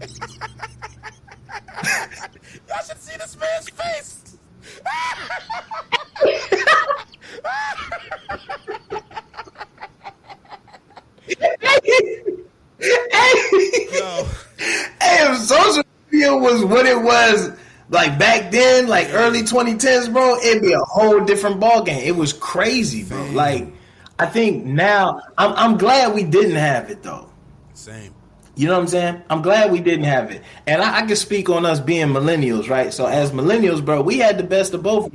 [2.68, 4.36] Y'all should see this man's face.
[13.92, 14.26] Yo.
[15.00, 17.50] Hey, if social media was what it was
[17.92, 22.02] like back then, like early 2010s, bro, it'd be a whole different ball game.
[22.02, 23.22] It was crazy, bro.
[23.22, 23.34] Same.
[23.34, 23.72] Like,
[24.18, 27.28] I think now I'm I'm glad we didn't have it though.
[27.74, 28.14] Same.
[28.54, 29.22] You know what I'm saying?
[29.30, 30.42] I'm glad we didn't have it.
[30.66, 32.92] And I, I can speak on us being millennials, right?
[32.92, 35.10] So as millennials, bro, we had the best of both.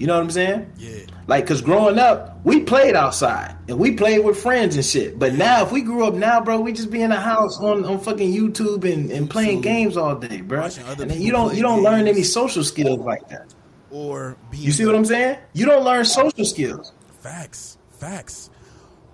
[0.00, 0.72] You know what I'm saying?
[0.78, 1.00] Yeah.
[1.26, 5.18] Like, cause growing up, we played outside and we played with friends and shit.
[5.18, 7.84] But now, if we grew up now, bro, we just be in the house on,
[7.84, 10.70] on fucking YouTube and, and playing games all day, bro.
[10.98, 11.84] And you don't you don't games.
[11.84, 13.54] learn any social skills like that.
[13.90, 15.36] Or you see what I'm saying?
[15.52, 16.92] You don't learn social skills.
[17.20, 18.48] Facts, facts.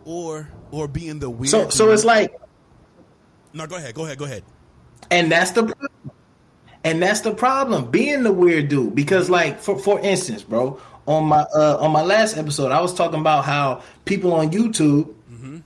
[0.04, 1.48] Or or being the weird.
[1.48, 2.32] So so it's like
[3.54, 3.92] no, go ahead.
[3.92, 4.18] Go ahead.
[4.18, 4.44] Go ahead.
[5.10, 6.12] And that's the problem.
[6.86, 8.94] And that's the problem, being the weird dude.
[8.94, 12.94] Because, like, for for instance, bro, on my uh, on my last episode, I was
[12.94, 15.58] talking about how people on YouTube, mm-hmm.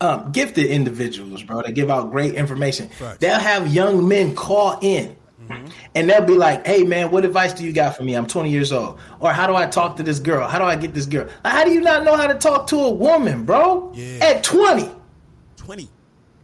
[0.00, 2.88] um, gifted individuals, bro, they give out great information.
[2.98, 3.20] Right.
[3.20, 5.14] They'll have young men call in.
[5.46, 5.66] Mm-hmm.
[5.94, 8.14] And they'll be like, "Hey man, what advice do you got for me?
[8.14, 8.98] I'm 20 years old.
[9.20, 10.48] Or how do I talk to this girl?
[10.48, 11.28] How do I get this girl?
[11.44, 13.92] How do you not know how to talk to a woman, bro?
[13.94, 14.24] Yeah.
[14.24, 14.88] At 20.
[15.56, 15.88] 20.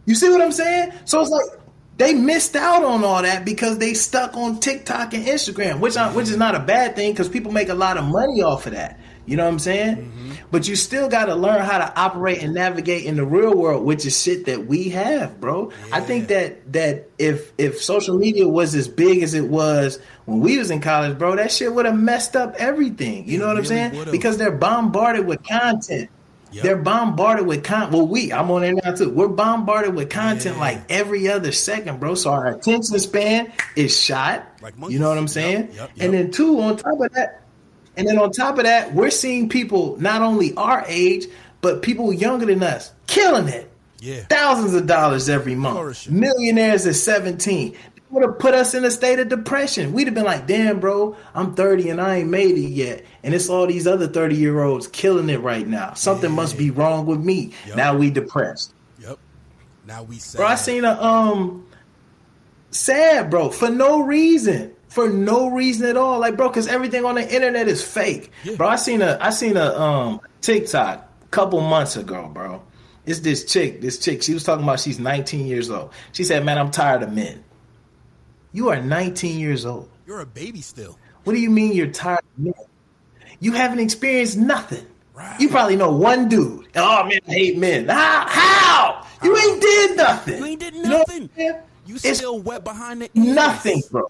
[0.05, 0.93] You see what I'm saying?
[1.07, 1.58] So it's like
[1.99, 6.13] they missed out on all that because they stuck on TikTok and Instagram, which I,
[6.13, 8.73] which is not a bad thing because people make a lot of money off of
[8.73, 8.99] that.
[9.27, 9.97] You know what I'm saying?
[9.97, 10.33] Mm-hmm.
[10.51, 13.85] But you still got to learn how to operate and navigate in the real world,
[13.85, 15.71] which is shit that we have, bro.
[15.71, 15.97] Yeah.
[15.97, 20.41] I think that that if if social media was as big as it was when
[20.41, 23.29] we was in college, bro, that shit would have messed up everything.
[23.29, 23.99] You it know what really I'm saying?
[23.99, 24.13] Would've.
[24.13, 26.09] Because they're bombarded with content.
[26.53, 26.65] Yep.
[26.65, 27.93] They're bombarded with content.
[27.93, 29.11] Well, we, I'm on there now too.
[29.11, 30.61] We're bombarded with content yeah.
[30.61, 32.15] like every other second, bro.
[32.15, 34.47] So our attention span is shot.
[34.63, 35.69] Like you know what I'm saying?
[35.69, 35.77] Yep.
[35.77, 35.91] Yep.
[36.01, 37.43] And then two, on top of that,
[37.97, 41.27] and then on top of that, we're seeing people not only our age,
[41.61, 43.71] but people younger than us killing it.
[44.01, 44.23] Yeah.
[44.29, 46.09] Thousands of dollars every month.
[46.09, 47.77] Millionaires at 17
[48.11, 49.93] would have put us in a state of depression.
[49.93, 53.05] We'd have been like, damn, bro, I'm 30 and I ain't made it yet.
[53.29, 55.93] And it's all these other 30 year olds killing it right now.
[55.93, 56.37] Something yeah.
[56.37, 57.53] must be wrong with me.
[57.67, 57.77] Yep.
[57.77, 58.73] Now we depressed.
[59.01, 59.19] Yep.
[59.87, 60.39] Now we sad.
[60.39, 61.67] Bro, I seen a um
[62.71, 64.73] sad, bro, for no reason.
[64.89, 66.19] For no reason at all.
[66.19, 68.33] Like, bro, because everything on the internet is fake.
[68.45, 68.57] Yeah.
[68.57, 72.63] Bro, I seen a I seen a um TikTok a couple months ago, bro.
[73.05, 74.23] It's this chick, this chick.
[74.23, 75.93] She was talking about she's 19 years old.
[76.13, 77.45] She said, Man, I'm tired of men.
[78.53, 79.91] You are 19 years old.
[80.07, 80.99] You're a baby still.
[81.25, 82.55] What do you mean you're tired of men?
[83.41, 84.87] You haven't experienced nothing.
[85.15, 85.41] Right.
[85.41, 86.69] You probably know one dude.
[86.77, 87.89] Oh man, I hate men.
[87.89, 88.27] How?
[88.29, 89.07] How?
[89.23, 90.39] You ain't did nothing.
[90.39, 91.31] You ain't did nothing.
[91.37, 93.35] You, know you still it's wet behind the ears.
[93.35, 94.07] Nothing, bro.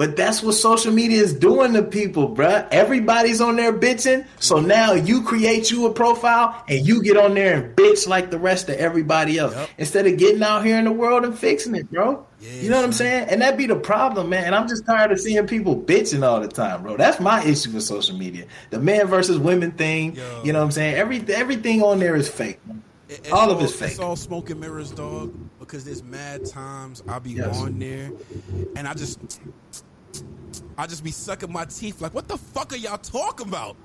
[0.00, 2.66] But that's what social media is doing to people, bruh.
[2.70, 4.26] Everybody's on there bitching.
[4.38, 8.30] So now you create you a profile and you get on there and bitch like
[8.30, 9.54] the rest of everybody else.
[9.54, 9.70] Yep.
[9.76, 12.26] Instead of getting out here in the world and fixing it, bro.
[12.40, 13.28] Yeah, you know what I'm saying?
[13.28, 14.44] And that be the problem, man.
[14.44, 16.96] And I'm just tired of seeing people bitching all the time, bro.
[16.96, 18.46] That's my issue with social media.
[18.70, 20.14] The man versus women thing.
[20.14, 20.42] Yo.
[20.44, 20.94] You know what I'm saying?
[20.94, 22.58] Every everything on there is fake.
[23.10, 23.90] It's all, all of it's fake.
[23.90, 25.34] It's all smoke and mirrors, dog.
[25.58, 27.60] Because there's mad times I'll be yes.
[27.60, 28.10] on there,
[28.76, 29.20] and I just
[30.76, 33.76] I just be sucking my teeth like, what the fuck are y'all talking about?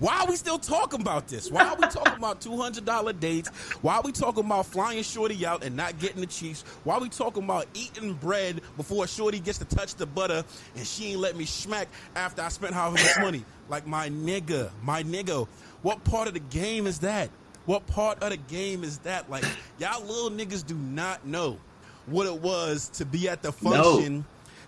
[0.00, 1.50] Why are we still talking about this?
[1.50, 3.48] Why are we talking about two hundred dollar dates?
[3.82, 6.62] Why are we talking about flying Shorty out and not getting the Chiefs?
[6.84, 10.44] Why are we talking about eating bread before Shorty gets to touch the butter
[10.76, 13.44] and she ain't let me smack after I spent how much money?
[13.68, 15.46] Like my nigga, my nigga.
[15.82, 17.30] What part of the game is that?
[17.64, 19.30] What part of the game is that?
[19.30, 19.44] Like
[19.78, 21.58] y'all little niggas do not know
[22.06, 24.18] what it was to be at the function.
[24.18, 24.24] No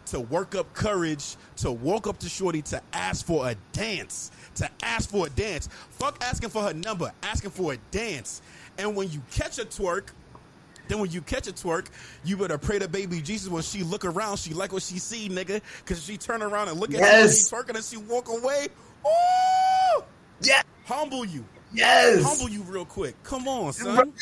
[0.07, 4.69] to work up courage, to walk up to Shorty, to ask for a dance, to
[4.83, 5.69] ask for a dance.
[5.91, 8.43] Fuck asking for her number, asking for a dance.
[8.79, 10.09] And when you catch a twerk,
[10.89, 11.87] then when you catch a twerk,
[12.25, 15.29] you better pray to baby Jesus when she look around, she like what she see,
[15.29, 15.61] nigga.
[15.87, 17.51] Cause she turn around and look at yes.
[17.51, 18.69] you twerking and she walk away.
[19.07, 20.05] Ooh!
[20.43, 20.63] Yeah.
[20.85, 21.45] Humble you.
[21.73, 22.23] Yes.
[22.23, 23.21] Humble you real quick.
[23.23, 24.13] Come on, son.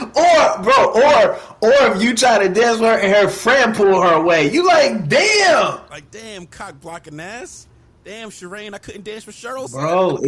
[0.00, 4.00] Or bro, or or if you try to dance with her and her friend pull
[4.02, 7.68] her away, you like damn, like damn, cock blocking ass,
[8.04, 10.18] damn, Shireen, I couldn't dance with Cheryl, bro.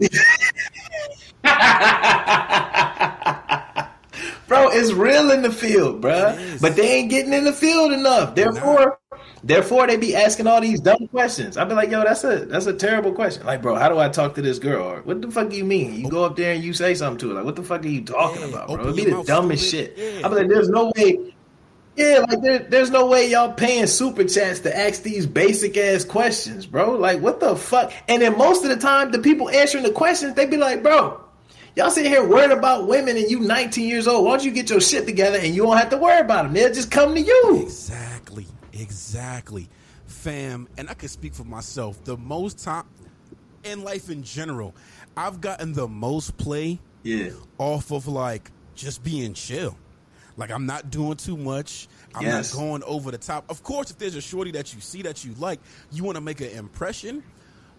[4.50, 6.36] bro, it's real in the field, bro.
[6.60, 8.34] But they ain't getting in the field enough.
[8.34, 8.98] Therefore,
[9.44, 11.56] therefore they be asking all these dumb questions.
[11.56, 13.46] I'd be like, yo, that's a that's a terrible question.
[13.46, 14.82] Like, bro, how do I talk to this girl?
[14.82, 15.94] Or what the fuck do you mean?
[15.94, 17.34] You go up there and you say something to her.
[17.36, 18.80] Like, what the fuck are you talking about, bro?
[18.80, 19.94] It'd be the dumbest shit.
[19.98, 21.34] I'd be like, there's no way.
[21.96, 26.04] Yeah, like there, there's no way y'all paying super chats to ask these basic ass
[26.04, 26.92] questions, bro.
[26.92, 27.92] Like, what the fuck?
[28.08, 31.20] And then most of the time, the people answering the questions, they be like, bro,
[31.80, 34.26] Y'all sitting here worried about women and you 19 years old.
[34.26, 36.52] Why don't you get your shit together and you don't have to worry about them?
[36.52, 37.62] They'll just come to you.
[37.62, 38.46] Exactly.
[38.74, 39.66] Exactly.
[40.04, 42.04] Fam, and I can speak for myself.
[42.04, 42.84] The most time
[43.64, 44.74] in life in general,
[45.16, 47.30] I've gotten the most play yeah.
[47.56, 49.74] off of like just being chill.
[50.36, 51.88] Like I'm not doing too much.
[52.14, 52.52] I'm yes.
[52.52, 53.46] not going over the top.
[53.48, 56.20] Of course, if there's a shorty that you see that you like, you want to
[56.20, 57.22] make an impression.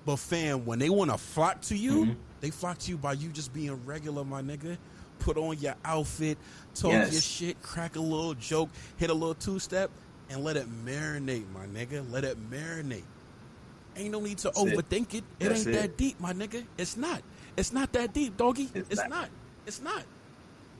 [0.07, 2.13] But fam, when they want to flock to you, mm-hmm.
[2.41, 4.77] They flock to you by you just being regular, my nigga.
[5.19, 6.39] Put on your outfit,
[6.73, 7.11] talk yes.
[7.11, 9.91] your shit, crack a little joke, hit a little two step,
[10.31, 12.03] and let it marinate, my nigga.
[12.11, 13.03] Let it marinate.
[13.95, 15.23] Ain't no need to That's overthink it.
[15.39, 15.73] It, it ain't it.
[15.73, 16.63] that deep, my nigga.
[16.77, 17.21] It's not.
[17.55, 18.69] It's not that deep, doggy.
[18.73, 19.09] It's, it's not.
[19.09, 19.29] not.
[19.67, 20.03] It's not.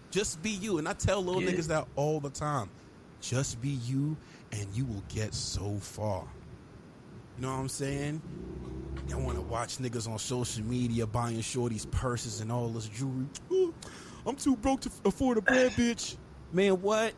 [0.09, 0.77] Just be you.
[0.77, 1.51] And I tell little yeah.
[1.51, 2.69] niggas that all the time.
[3.21, 4.17] Just be you,
[4.51, 6.23] and you will get so far.
[7.37, 8.21] You know what I'm saying?
[9.13, 13.25] I want to watch niggas on social media buying shorties purses and all this jewelry.
[13.51, 13.73] Ooh,
[14.25, 16.17] I'm too broke to afford a bad bitch.
[16.53, 17.13] Man, what?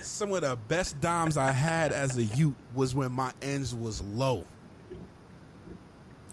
[0.00, 4.02] Some of the best dimes I had as a youth was when my ends was
[4.02, 4.44] low.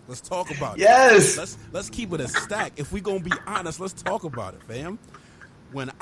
[0.07, 1.11] Let's talk about yes.
[1.11, 1.15] it.
[1.15, 1.37] Yes.
[1.37, 2.73] Let's let's keep it a stack.
[2.75, 4.99] If we gonna be honest, let's talk about it, fam.
[5.71, 5.93] When I,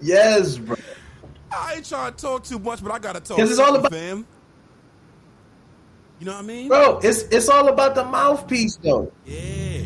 [0.00, 0.76] Yes, bro.
[1.50, 3.36] I ain't trying to talk too much, but I gotta talk.
[3.36, 4.26] This is all about fam.
[6.24, 6.68] You know what I mean?
[6.68, 9.12] Bro, it's it's all about the mouthpiece though.
[9.26, 9.84] Yeah.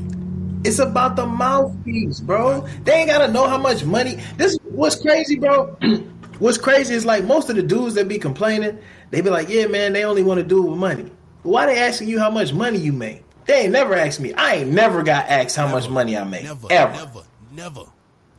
[0.62, 2.60] It's about the mouthpiece, bro.
[2.84, 4.20] They ain't gotta know how much money.
[4.36, 5.76] This what's crazy, bro.
[6.38, 8.78] what's crazy is like most of the dudes that be complaining,
[9.10, 11.10] they be like, "Yeah, man, they only want to do it with money."
[11.42, 13.24] But why they asking you how much money you make?
[13.46, 14.32] They ain't never asked me.
[14.34, 16.44] I ain't never got asked how never, much money I make.
[16.44, 17.84] Never, ever, never, never,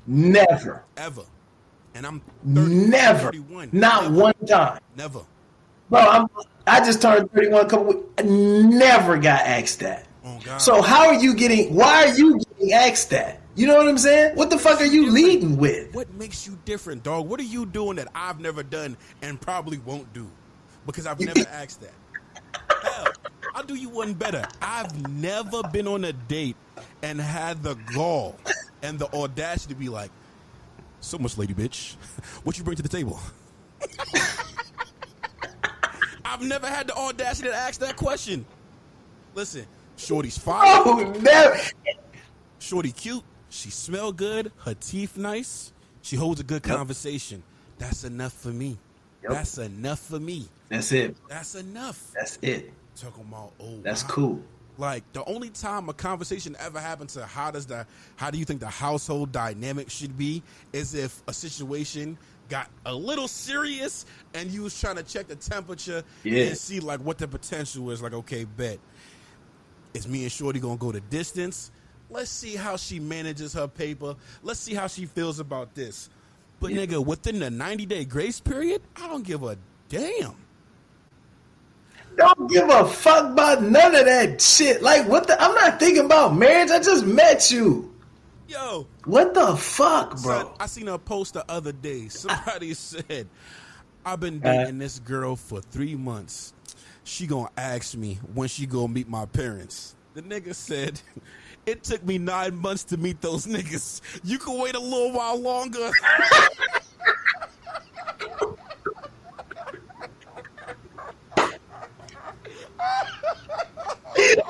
[0.07, 1.23] never, ever.
[1.95, 3.69] And I'm 30, never, 31.
[3.73, 5.19] not never, one time, never.
[5.89, 6.27] Bro, I'm
[6.69, 7.99] I just turned 31 a couple weeks.
[8.19, 10.05] I never got asked that.
[10.23, 13.41] Oh, so how are you getting why are you getting asked that?
[13.55, 14.35] You know what I'm saying?
[14.35, 15.93] What the fuck are you leading with?
[15.95, 17.27] What makes you different, dog?
[17.27, 20.29] What are you doing that I've never done and probably won't do?
[20.85, 21.93] Because I've never asked that.
[22.83, 23.07] Hell,
[23.55, 24.45] I'll do you one better.
[24.61, 26.55] I've never been on a date
[27.01, 28.37] and had the gall
[28.83, 30.11] and the audacity to be like,
[31.01, 31.95] so much lady bitch,
[32.43, 33.19] what you bring to the table?
[36.29, 38.45] I've never had the audacity to ask that question.
[39.33, 39.65] Listen,
[39.97, 40.63] Shorty's fine.
[40.63, 41.59] Oh, never.
[42.59, 43.23] Shorty cute.
[43.49, 44.51] She smell good.
[44.59, 45.73] Her teeth nice.
[46.03, 46.77] She holds a good yep.
[46.77, 47.41] conversation.
[47.79, 48.77] That's enough for me.
[49.23, 49.31] Yep.
[49.31, 50.47] That's enough for me.
[50.69, 51.15] That's it.
[51.27, 52.11] That's enough.
[52.13, 52.71] That's it.
[52.95, 54.09] Talking about oh, that's wow.
[54.09, 54.43] cool.
[54.77, 57.87] Like the only time a conversation ever happened to how does the
[58.17, 62.93] how do you think the household dynamic should be is if a situation got a
[62.93, 66.45] little serious and you was trying to check the temperature yeah.
[66.45, 68.01] and see like what the potential is.
[68.01, 68.79] Like, okay, bet.
[69.93, 71.71] Is me and Shorty gonna go the distance?
[72.09, 74.15] Let's see how she manages her paper.
[74.43, 76.09] Let's see how she feels about this.
[76.59, 76.85] But yeah.
[76.85, 79.57] nigga, within the 90 day grace period, I don't give a
[79.87, 80.35] damn.
[82.17, 84.81] Don't give a fuck about none of that shit.
[84.81, 86.69] Like what the I'm not thinking about marriage.
[86.69, 87.88] I just met you.
[88.49, 90.39] Yo, what the fuck, bro?
[90.39, 92.07] Son, I seen a post the other day.
[92.09, 93.27] Somebody said,
[94.03, 96.55] "I've been uh, dating uh, this girl for three months.
[97.03, 100.99] She gonna ask me when she gonna meet my parents." The nigga said,
[101.67, 104.01] "It took me nine months to meet those niggas.
[104.23, 105.91] You can wait a little while longer."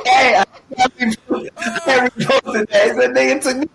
[0.05, 0.45] hey, I,
[2.07, 2.95] reposted that.
[2.95, 3.67] Said, "Nigga took me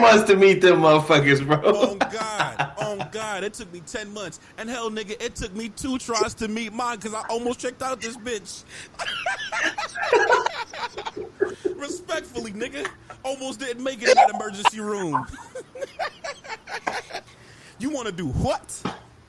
[0.00, 1.60] months to meet them motherfuckers, bro.
[1.64, 5.68] Oh God, oh God, it took me ten months, and hell, nigga, it took me
[5.68, 8.64] two tries to meet mine because I almost checked out this bitch.
[11.76, 12.88] Respectfully, nigga,
[13.24, 15.26] almost didn't make it in that emergency room.
[17.78, 18.82] you want to do what?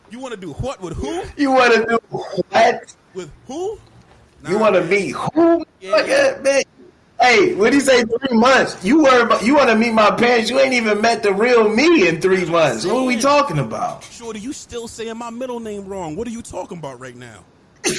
[0.10, 1.24] You want to do what with who?
[1.38, 3.80] You want to do what with who?
[4.44, 5.66] Nah, you want to meet who?
[5.80, 6.40] Yeah.
[6.44, 6.64] man.
[7.24, 8.04] Hey, what do you say?
[8.04, 8.84] Three months?
[8.84, 10.50] You were about, you want to meet my parents?
[10.50, 12.86] You ain't even met the real me in three months.
[12.86, 14.04] What are we talking about?
[14.04, 16.18] Shorty, you still saying my middle name wrong?
[16.18, 17.46] What are you talking about right now?
[17.86, 17.94] you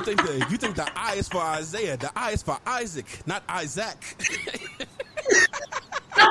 [0.00, 1.98] think the you think the I is for Isaiah?
[1.98, 4.16] The I is for Isaac, not Isaac.
[6.18, 6.26] you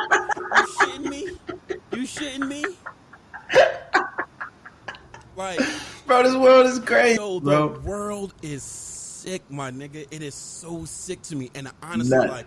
[0.80, 1.38] shitting me?
[1.92, 2.66] You shitting me?
[5.36, 5.60] Like,
[6.08, 7.20] bro, this world is crazy.
[7.20, 7.80] Yo, the bro.
[7.82, 8.64] world is
[9.22, 10.08] sick, my nigga.
[10.10, 12.32] It is so sick to me, and honestly, Nuts.
[12.32, 12.46] like,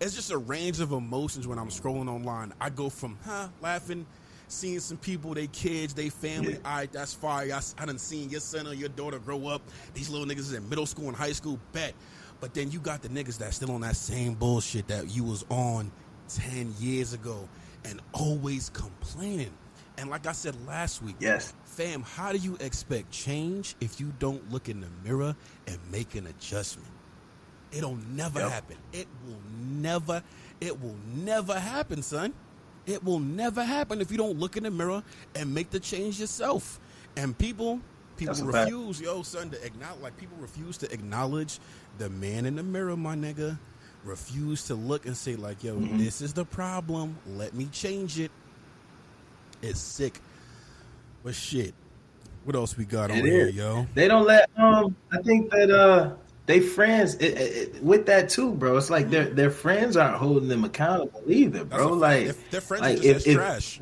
[0.00, 2.52] it's just a range of emotions when I'm scrolling online.
[2.60, 4.06] I go from huh, laughing,
[4.48, 6.52] seeing some people, they kids, they family.
[6.52, 6.58] Yeah.
[6.64, 7.52] All right, that's fire.
[7.52, 9.62] I, I done seen your son or your daughter grow up.
[9.94, 11.58] These little niggas is in middle school and high school.
[11.72, 11.94] Bet.
[12.40, 15.44] But then you got the niggas that still on that same bullshit that you was
[15.48, 15.90] on
[16.28, 17.48] 10 years ago
[17.84, 19.52] and always complaining.
[19.96, 24.12] And like I said last week, yes, fam, how do you expect change if you
[24.18, 26.90] don't look in the mirror and make an adjustment?
[27.72, 28.50] It'll never yep.
[28.50, 28.76] happen.
[28.92, 30.22] It will never,
[30.60, 32.32] it will never happen, son.
[32.86, 35.02] It will never happen if you don't look in the mirror
[35.34, 36.78] and make the change yourself.
[37.16, 37.80] And people,
[38.16, 40.02] people refuse, yo, son, to acknowledge.
[40.02, 41.60] Like people refuse to acknowledge
[41.98, 43.58] the man in the mirror, my nigga.
[44.04, 45.96] Refuse to look and say, like, yo, mm-hmm.
[45.96, 47.16] this is the problem.
[47.26, 48.30] Let me change it.
[49.64, 50.20] It's sick.
[51.22, 51.74] But shit,
[52.44, 53.86] what else we got on here, yo?
[53.94, 54.50] They don't let.
[54.56, 56.14] Um, I think that uh,
[56.46, 58.76] they friends it, it, with that too, bro.
[58.76, 61.88] It's like their their friends aren't holding them accountable either, bro.
[61.94, 63.80] like if their friends like, if, if, trash.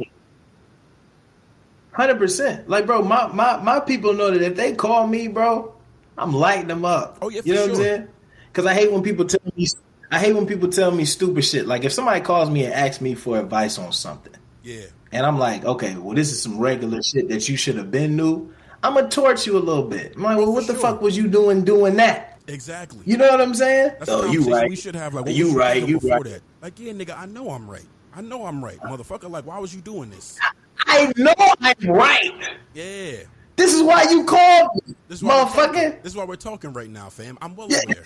[1.92, 2.68] Hundred percent.
[2.68, 5.74] Like, bro, my, my my people know that if they call me, bro,
[6.16, 7.18] I'm lighting them up.
[7.20, 7.68] Oh yeah, you know sure.
[7.68, 8.08] what I'm saying?
[8.46, 9.66] Because I hate when people tell me.
[10.10, 11.66] I hate when people tell me stupid shit.
[11.66, 14.34] Like if somebody calls me and asks me for advice on something.
[14.62, 14.86] Yeah.
[15.12, 18.16] And I'm like, okay, well, this is some regular shit that you should have been
[18.16, 18.52] knew.
[18.82, 20.16] I'm gonna torch you a little bit.
[20.16, 22.40] I'm like, well, what the fuck was you doing doing that?
[22.48, 23.00] Exactly.
[23.04, 23.92] You know what I'm saying?
[23.98, 24.68] That's oh, you right.
[24.68, 25.86] We should have like you right.
[25.86, 26.24] You right.
[26.24, 26.42] That?
[26.60, 27.86] Like yeah, nigga, I know I'm right.
[28.14, 29.30] I know I'm right, motherfucker.
[29.30, 30.38] Like, why was you doing this?
[30.86, 32.58] I know I'm right.
[32.74, 33.22] Yeah.
[33.56, 36.02] This is why you called me, this motherfucker.
[36.02, 37.38] This is why we're talking right now, fam.
[37.40, 38.04] I'm well aware.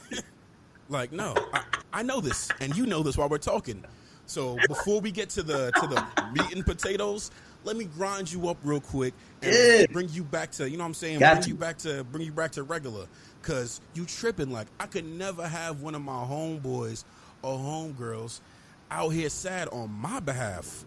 [0.88, 3.84] like, no, I, I know this, and you know this while we're talking.
[4.26, 7.30] So before we get to the to the meat and potatoes,
[7.64, 9.86] let me grind you up real quick and yeah.
[9.92, 11.18] bring you back to you know what I'm saying.
[11.18, 11.54] Got bring you.
[11.54, 13.06] you back to bring you back to regular
[13.42, 14.50] because you tripping.
[14.50, 17.04] Like I could never have one of my homeboys
[17.42, 18.40] or homegirls
[18.90, 20.84] out here sad on my behalf.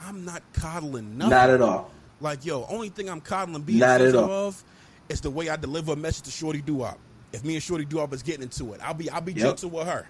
[0.00, 1.30] I'm not coddling nothing.
[1.30, 1.90] Not at all.
[2.20, 4.30] Like yo, only thing I'm coddling being not at all.
[4.30, 4.64] of
[5.08, 6.96] is the way I deliver a message to Shorty Duop.
[7.32, 9.42] If me and Shorty Duop is getting into it, I'll be I'll be yep.
[9.42, 10.06] gentle with her.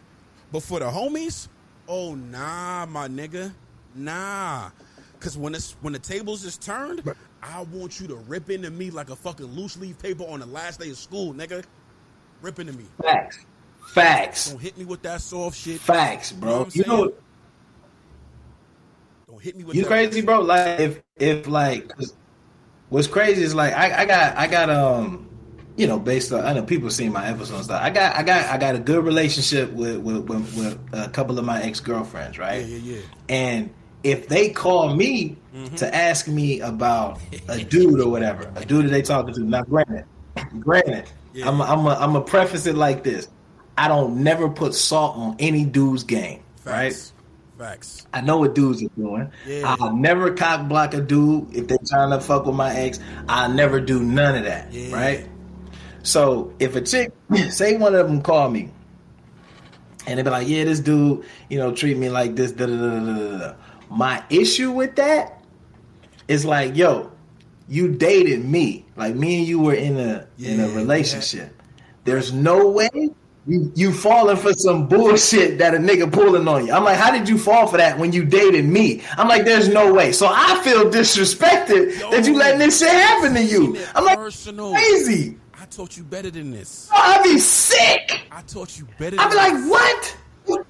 [0.53, 1.49] But for the homies,
[1.91, 3.53] oh nah, my nigga,
[3.95, 4.71] nah.
[5.19, 7.03] Cause when it's when the tables is turned,
[7.43, 10.47] I want you to rip into me like a fucking loose leaf paper on the
[10.47, 11.63] last day of school, nigga.
[12.41, 12.87] Rip into me.
[13.03, 13.45] Facts.
[13.89, 14.51] Facts.
[14.51, 15.79] Don't hit me with that soft shit.
[15.79, 16.67] Facts, bro.
[16.73, 17.15] You know, you know
[19.31, 20.41] don't hit me with you crazy, bro.
[20.41, 21.93] Like if if like
[22.89, 25.30] what's crazy is like I, I got I got um
[25.81, 27.81] you know based on I know people seeing my episodes stuff.
[27.81, 31.39] I got I got I got a good relationship with with, with, with a couple
[31.39, 32.67] of my ex girlfriends, right?
[32.67, 33.01] Yeah, yeah, yeah.
[33.31, 33.71] And
[34.03, 35.75] if they call me mm-hmm.
[35.77, 39.63] to ask me about a dude or whatever, a dude that they talking to, now
[39.63, 40.05] granted,
[40.59, 41.49] granted, yeah.
[41.49, 43.29] I'm a, I'm a, I'm a preface it like this:
[43.79, 47.15] I don't never put salt on any dude's game, Facts.
[47.59, 47.69] right?
[47.71, 48.07] Facts.
[48.13, 49.33] I know what dudes are doing.
[49.47, 49.77] Yeah.
[49.81, 53.01] I'll never cock block a dude if they trying to fuck with my ex.
[53.31, 54.95] I'll never do none of that, yeah.
[54.95, 55.29] right?
[56.03, 57.13] So if a chick,
[57.51, 58.71] say one of them call me,
[60.07, 62.77] and they be like, "Yeah, this dude, you know, treat me like this," da da
[62.77, 63.55] da da da.
[63.91, 65.45] My issue with that
[66.29, 67.11] is like, yo,
[67.69, 68.87] you dated me.
[68.97, 71.55] Like me and you were in a yeah, in a relationship.
[71.57, 71.85] Yeah.
[72.05, 72.89] There's no way
[73.47, 76.73] you you falling for some bullshit that a nigga pulling on you.
[76.73, 79.03] I'm like, how did you fall for that when you dated me?
[79.17, 80.13] I'm like, there's no way.
[80.13, 83.79] So I feel disrespected Yo, that you letting this shit happen to you.
[83.95, 84.73] I'm like, personal.
[84.73, 85.37] crazy.
[85.71, 86.89] I taught you better than this.
[86.93, 88.27] Oh, I'd be sick.
[88.33, 89.17] I taught you better.
[89.21, 89.69] I'd be like, this.
[89.69, 90.65] what?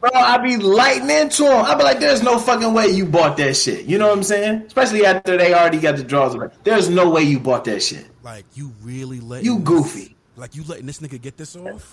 [0.00, 1.64] Bro, I'd be lighting into him.
[1.64, 3.86] I'd be like, there's no fucking way you bought that shit.
[3.86, 4.62] You know what I'm saying?
[4.68, 6.36] Especially after they already got the draws.
[6.62, 8.06] There's no way you bought that shit.
[8.22, 10.14] Like you really let you goofy.
[10.36, 11.92] Like you letting this nigga get this off?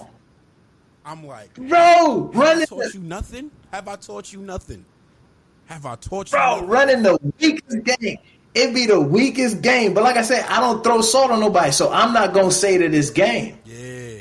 [1.04, 2.68] I'm like, bro, running.
[2.68, 3.50] Taught you nothing?
[3.72, 4.86] Have I taught you nothing?
[5.66, 6.38] Have I taught you?
[6.38, 6.70] Bro, nothing?
[6.70, 8.20] running the weakest game.
[8.56, 9.94] It be the weakest game.
[9.94, 12.78] But like I said, I don't throw salt on nobody, so I'm not gonna say
[12.78, 13.58] to this game.
[13.66, 14.20] Yeah,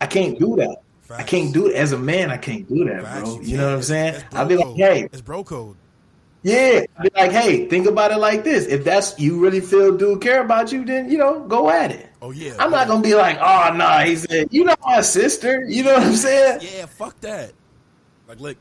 [0.00, 0.82] I can't do that.
[1.02, 1.20] Facts.
[1.20, 2.30] I can't do it as a man.
[2.30, 3.40] I can't do that, Facts, bro.
[3.40, 4.22] You, you know what I'm saying?
[4.32, 5.76] I'll be like, hey, it's bro code.
[6.42, 8.66] Yeah, I'll be like, hey, think about it like this.
[8.66, 12.10] If that's you really feel dude care about you, then you know, go at it.
[12.20, 12.54] Oh yeah.
[12.58, 15.64] I'm not gonna be like, oh no, nah, he said, you know my sister.
[15.66, 16.60] You know what I'm saying?
[16.62, 17.52] Yeah, fuck that.
[18.28, 18.56] Like, look,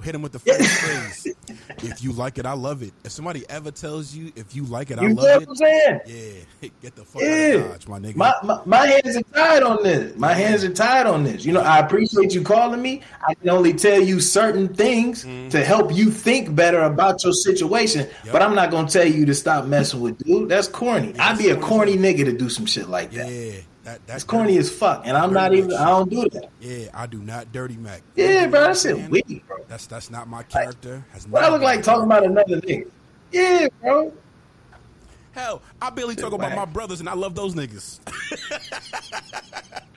[0.00, 1.36] hit him with the first phrase.
[1.82, 2.92] If you like it, I love it.
[3.04, 5.48] If somebody ever tells you if you like it, I love it.
[5.48, 6.00] I'm saying?
[6.06, 7.28] Yeah, get the fuck yeah.
[7.28, 8.16] out of Dodge, my nigga.
[8.16, 10.16] My, my, my, hands are tied on this.
[10.16, 11.44] My hands are tied on this.
[11.44, 13.02] You know, I appreciate you calling me.
[13.26, 15.48] I can only tell you certain things mm-hmm.
[15.50, 18.08] to help you think better about your situation.
[18.24, 18.32] Yep.
[18.32, 20.48] But I'm not gonna tell you to stop messing with dude.
[20.48, 21.12] That's corny.
[21.14, 23.30] Yeah, I'd be a corny nigga to do some shit like that.
[23.30, 23.60] Yeah.
[23.90, 25.72] That, that's corny as fuck, and I'm not even.
[25.72, 26.48] I don't do that.
[26.60, 28.02] Yeah, I do not dirty Mac.
[28.14, 29.10] Yeah, bro, that's it.
[29.10, 29.56] Weak, bro.
[29.66, 31.04] That's that's not my character.
[31.10, 32.88] Has what I look like talking about another nigga.
[33.32, 34.12] Yeah, bro.
[35.32, 37.98] Hell, I barely talk about my brothers, and I love those niggas.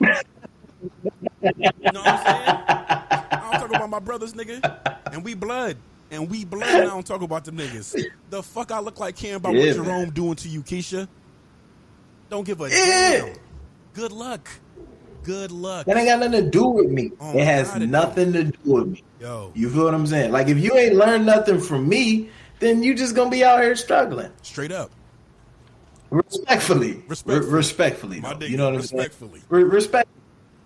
[0.00, 2.64] you know what I'm saying?
[3.30, 5.76] I don't talk about my brothers, nigga, and we blood.
[6.10, 7.96] And we blood, and I don't talk about them niggas.
[8.30, 10.10] The fuck I look like caring about yeah, what Jerome man.
[10.10, 11.06] doing to you, Keisha?
[12.28, 13.26] Don't give a yeah.
[13.26, 13.34] damn.
[13.94, 14.48] Good luck.
[15.22, 15.86] Good luck.
[15.86, 17.12] That ain't got nothing to do with me.
[17.20, 19.04] Oh, it has nothing to do with me.
[19.20, 19.52] Yo.
[19.54, 20.32] You feel what I'm saying?
[20.32, 22.28] Like if you ain't learned nothing from me,
[22.58, 24.32] then you just gonna be out here struggling.
[24.42, 24.90] Straight up.
[26.10, 27.04] Respectfully.
[27.06, 27.52] Respectfully.
[27.52, 29.40] respectfully you know what I'm respectfully.
[29.40, 29.44] saying?
[29.48, 30.08] Re- respect.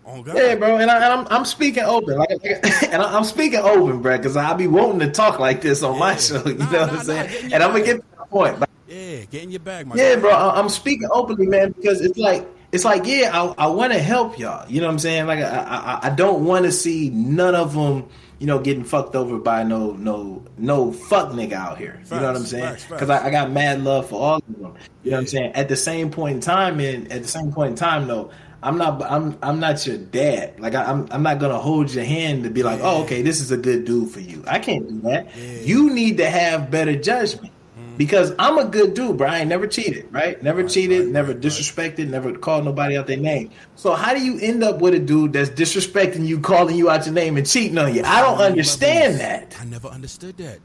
[0.06, 0.38] Oh God.
[0.38, 2.30] Yeah, bro, and, I, am I'm, I'm speaking open, like,
[2.84, 6.00] and I'm speaking open, bro, because I be wanting to talk like this on yeah.
[6.00, 6.42] my show.
[6.46, 7.50] You nah, know what nah, I'm saying?
[7.50, 8.64] Nah, and I'm gonna get to the point.
[8.86, 10.20] yeah, get in your bag, my Yeah, guy.
[10.22, 13.98] bro, I'm speaking openly, man, because it's like it's like, yeah, I, I want to
[13.98, 14.68] help y'all.
[14.70, 15.26] You know what I'm saying?
[15.26, 18.08] Like, I, I, I don't want to see none of them,
[18.38, 21.94] you know, getting fucked over by no, no, no fuck nigga out here.
[22.04, 22.76] Facts, you know what I'm saying?
[22.90, 24.56] Because I, I, got mad love for all of them.
[24.56, 25.12] You know yeah.
[25.14, 25.52] what I'm saying?
[25.52, 28.30] At the same point in time, and at the same point in time, though,
[28.62, 30.60] I'm not, I'm, I'm not your dad.
[30.60, 32.98] Like, I, am I'm, I'm not gonna hold your hand to be like, oh, yeah.
[32.98, 34.44] oh, okay, this is a good dude for you.
[34.46, 35.34] I can't do that.
[35.36, 35.60] Yeah.
[35.60, 37.52] You need to have better judgment
[37.98, 39.28] because I'm a good dude, bro.
[39.28, 40.40] I ain't never cheated, right?
[40.40, 43.50] Never right, cheated, right, never right, disrespected, never called nobody out their name.
[43.74, 47.04] So how do you end up with a dude that's disrespecting you, calling you out
[47.04, 48.02] your name, and cheating on you?
[48.04, 49.56] I don't understand that.
[49.60, 50.60] I never understood that.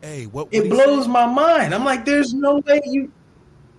[0.00, 0.48] Hey, what?
[0.50, 1.74] it blows my mind.
[1.74, 3.12] I'm like, there's no way you,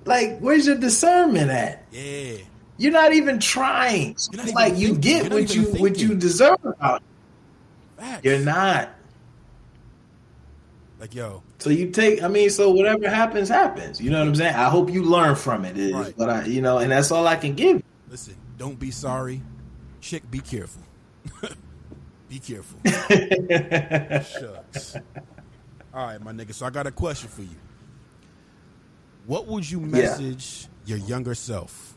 [0.05, 1.83] like, where's your discernment at?
[1.91, 2.37] Yeah.
[2.77, 4.15] You're not even trying.
[4.33, 5.81] Not like you get what you thinking.
[5.81, 6.57] what you deserve.
[8.21, 8.93] You're not.
[10.99, 11.41] Like, yo.
[11.59, 13.99] So you take, I mean, so whatever happens, happens.
[13.99, 14.55] You know what I'm saying?
[14.55, 15.77] I hope you learn from it.
[15.77, 16.13] Is right.
[16.15, 17.81] but I, you know, and that's all I can give.
[18.09, 19.41] Listen, don't be sorry.
[19.99, 20.83] Chick, be careful.
[22.29, 22.79] be careful.
[24.39, 24.97] Shucks.
[25.93, 26.53] All right, my nigga.
[26.53, 27.55] So I got a question for you.
[29.25, 30.95] What would you message yeah.
[30.95, 31.95] your younger self?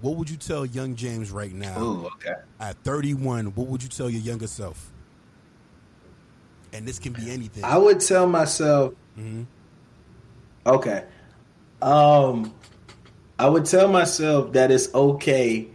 [0.00, 1.80] What would you tell young James right now?
[1.80, 2.32] Ooh, okay.
[2.58, 4.90] At 31, what would you tell your younger self?
[6.72, 7.64] And this can be anything.
[7.64, 9.42] I would tell myself, mm-hmm.
[10.66, 11.04] okay,
[11.82, 12.54] um,
[13.38, 15.68] I would tell myself that it's okay.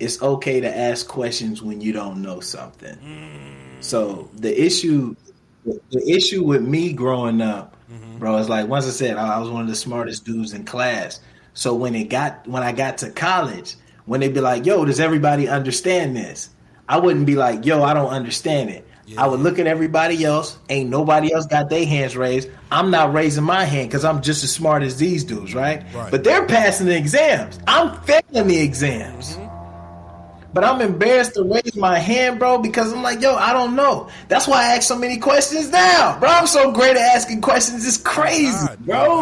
[0.00, 2.96] It's okay to ask questions when you don't know something.
[2.96, 3.82] Mm.
[3.82, 5.16] So the issue,
[5.64, 8.18] the issue with me growing up, mm-hmm.
[8.18, 11.20] bro, is like once I said I was one of the smartest dudes in class.
[11.54, 13.76] So when it got when I got to college,
[14.06, 16.50] when they'd be like, "Yo, does everybody understand this?"
[16.88, 19.24] I wouldn't be like, "Yo, I don't understand it." Yeah.
[19.24, 20.58] I would look at everybody else.
[20.68, 22.50] Ain't nobody else got their hands raised.
[22.70, 25.82] I'm not raising my hand because I'm just as smart as these dudes, right?
[25.94, 26.10] right?
[26.10, 27.58] But they're passing the exams.
[27.66, 29.34] I'm failing the exams.
[29.34, 30.52] Mm-hmm.
[30.52, 34.10] But I'm embarrassed to raise my hand, bro, because I'm like, yo, I don't know.
[34.28, 36.28] That's why I ask so many questions now, bro.
[36.28, 37.86] I'm so great at asking questions.
[37.86, 39.20] It's crazy, God, bro.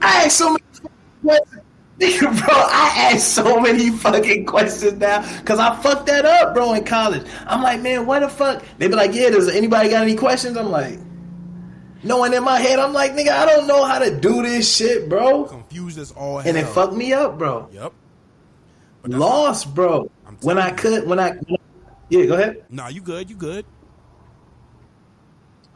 [0.00, 0.62] I ask so many
[1.24, 1.62] questions
[2.20, 6.84] bro, I ask so many fucking questions now because I fucked that up, bro, in
[6.84, 7.26] college.
[7.44, 8.64] I'm like, man, what the fuck?
[8.78, 10.56] They be like, yeah, does anybody got any questions?
[10.56, 10.96] I'm like,
[12.04, 15.08] knowing in my head, I'm like, nigga, I don't know how to do this shit,
[15.08, 15.46] bro.
[15.46, 16.48] Confused as all hell.
[16.48, 17.68] And it fucked me up, bro.
[17.72, 17.92] Yep.
[19.06, 20.08] Lost, bro.
[20.42, 21.36] When I could, when I,
[22.10, 22.64] yeah, go ahead.
[22.70, 23.64] Nah, you good, you good.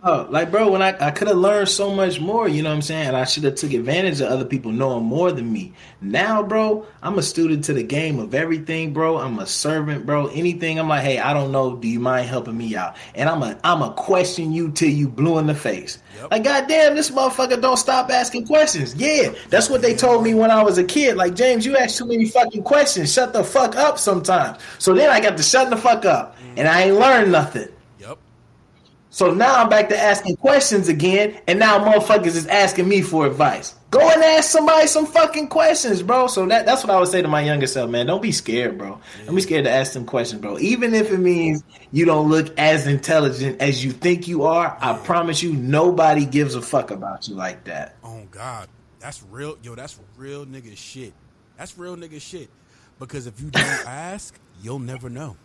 [0.05, 2.74] Oh, like bro, when I, I could have learned so much more, you know what
[2.74, 3.14] I'm saying?
[3.14, 5.74] I should have took advantage of other people knowing more than me.
[6.00, 9.18] Now, bro, I'm a student to the game of everything, bro.
[9.18, 10.26] I'm a servant, bro.
[10.26, 11.76] Anything I'm like, hey, I don't know.
[11.76, 12.96] Do you mind helping me out?
[13.14, 15.98] And I'm a I'm a question you till you blue in the face.
[16.16, 16.32] Yep.
[16.32, 18.96] Like, goddamn, this motherfucker don't stop asking questions.
[18.96, 21.16] Yeah, that's what they told me when I was a kid.
[21.16, 23.12] Like, James, you ask too many fucking questions.
[23.12, 24.59] Shut the fuck up sometimes.
[24.80, 27.68] So then I got to shut the fuck up, and I ain't learned nothing.
[29.12, 33.26] So now I'm back to asking questions again, and now motherfuckers is asking me for
[33.26, 33.74] advice.
[33.90, 36.28] Go and ask somebody some fucking questions, bro.
[36.28, 38.06] So that, that's what I would say to my younger self, man.
[38.06, 38.98] Don't be scared, bro.
[39.26, 40.58] Don't be scared to ask some questions, bro.
[40.60, 44.96] Even if it means you don't look as intelligent as you think you are, I
[44.96, 47.96] promise you, nobody gives a fuck about you like that.
[48.02, 48.66] Oh God,
[48.98, 49.74] that's real, yo.
[49.74, 51.12] That's real nigga shit.
[51.58, 52.48] That's real nigga shit.
[52.98, 55.36] Because if you don't ask, you'll never know.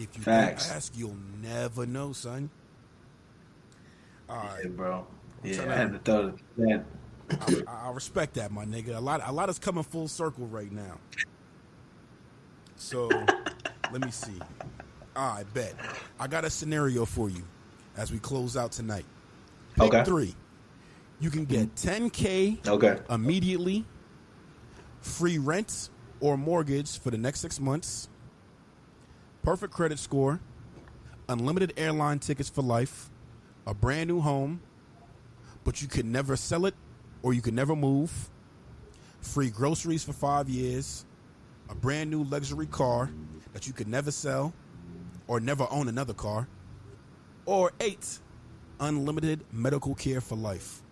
[0.00, 0.66] If you Facts.
[0.66, 2.48] don't ask, you'll never know, son.
[4.30, 5.06] All right, yeah, bro.
[5.44, 6.84] Yeah, I had to throw that.
[7.68, 8.96] I, I, respect that, my nigga.
[8.96, 10.98] A lot, a lot is coming full circle right now.
[12.76, 13.10] So,
[13.92, 14.40] let me see.
[15.14, 15.74] Ah, All right, bet.
[16.18, 17.42] I got a scenario for you
[17.96, 19.04] as we close out tonight.
[19.74, 20.04] Pick okay.
[20.04, 20.34] three.
[21.20, 22.98] You can get 10K okay.
[23.10, 23.84] immediately,
[25.02, 25.90] free rent
[26.20, 28.08] or mortgage for the next six months,
[29.42, 30.40] perfect credit score,
[31.28, 33.10] unlimited airline tickets for life,
[33.66, 34.60] a brand new home,
[35.64, 36.74] but you could never sell it
[37.22, 38.30] or you could never move,
[39.20, 41.04] free groceries for five years,
[41.68, 43.10] a brand new luxury car
[43.52, 44.54] that you could never sell
[45.26, 46.48] or never own another car,
[47.46, 48.18] or eight,
[48.80, 50.82] unlimited medical care for life.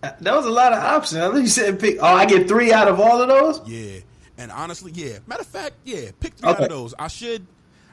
[0.00, 1.20] That was a lot of options.
[1.20, 1.98] I think you said pick.
[2.00, 3.60] Oh, I get three out of all of those.
[3.68, 4.00] Yeah,
[4.40, 5.18] and honestly, yeah.
[5.26, 6.64] Matter of fact, yeah, pick three okay.
[6.64, 6.94] out of those.
[6.98, 7.46] I should,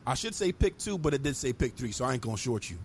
[0.05, 2.37] I should say pick two, but it did say pick three, so I ain't gonna
[2.37, 2.77] short you.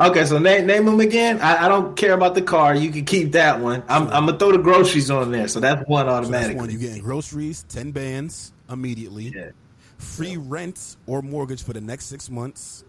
[0.00, 1.40] Okay, so name name them again.
[1.40, 2.74] I, I, don't care about the car.
[2.74, 3.82] You can keep that one.
[3.88, 6.54] I'm, I'm gonna throw the groceries on there, so that's one automatically.
[6.54, 6.70] So one.
[6.70, 9.32] You getting groceries, ten bands immediately.
[9.34, 9.50] Yeah.
[9.98, 10.38] Free yeah.
[10.40, 12.84] rent or mortgage for the next six months.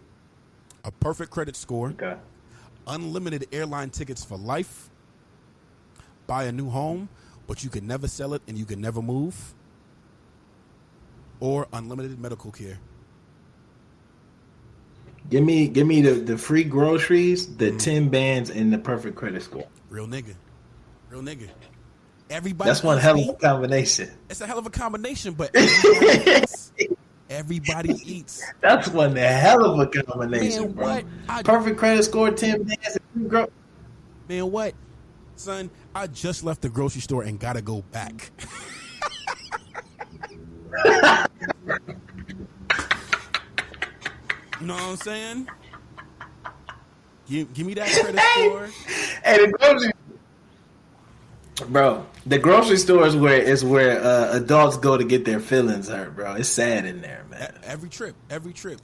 [0.84, 1.90] A perfect credit score.
[1.90, 2.16] Okay.
[2.86, 4.88] Unlimited airline tickets for life.
[6.26, 7.08] Buy a new home,
[7.52, 9.52] but you can never sell it and you can never move.
[11.38, 12.78] Or unlimited medical care.
[15.28, 17.78] Give me give me the, the free groceries, the mm.
[17.78, 19.66] ten bands, and the perfect credit score.
[19.90, 20.34] Real nigga.
[21.10, 21.50] Real nigga.
[22.30, 24.10] Everybody That's one hell of a combination.
[24.30, 26.72] It's a hell of a combination, but everybody eats.
[27.28, 28.50] Everybody eats.
[28.62, 31.02] That's one hell of a combination, Man, bro.
[31.26, 31.44] What?
[31.44, 33.52] Perfect credit score, ten bands, and free gro-
[34.30, 34.72] Man, what?
[35.42, 38.30] Son, I just left the grocery store and gotta go back.
[44.62, 45.48] You know what I'm saying?
[47.28, 48.68] Give, give me that credit score.
[49.24, 49.92] Hey, the grocery,
[51.68, 52.06] bro.
[52.26, 56.14] The grocery store is where is where uh, adults go to get their feelings hurt,
[56.14, 56.34] bro.
[56.34, 57.58] It's sad in there, man.
[57.64, 58.80] Every trip, every trip,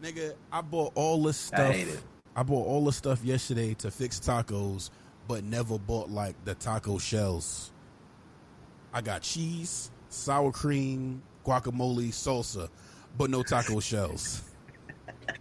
[0.00, 0.34] nigga.
[0.52, 1.74] I bought all this stuff.
[1.74, 1.86] I,
[2.36, 4.90] I bought all the stuff yesterday to fix tacos,
[5.30, 7.70] but never bought like the taco shells.
[8.92, 12.68] I got cheese, sour cream, guacamole, salsa,
[13.16, 14.42] but no taco shells.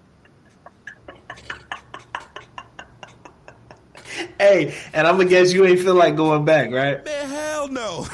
[4.38, 7.04] hey, and I'm gonna guess you ain't feel like going back, right?
[7.04, 8.06] Man, hell no.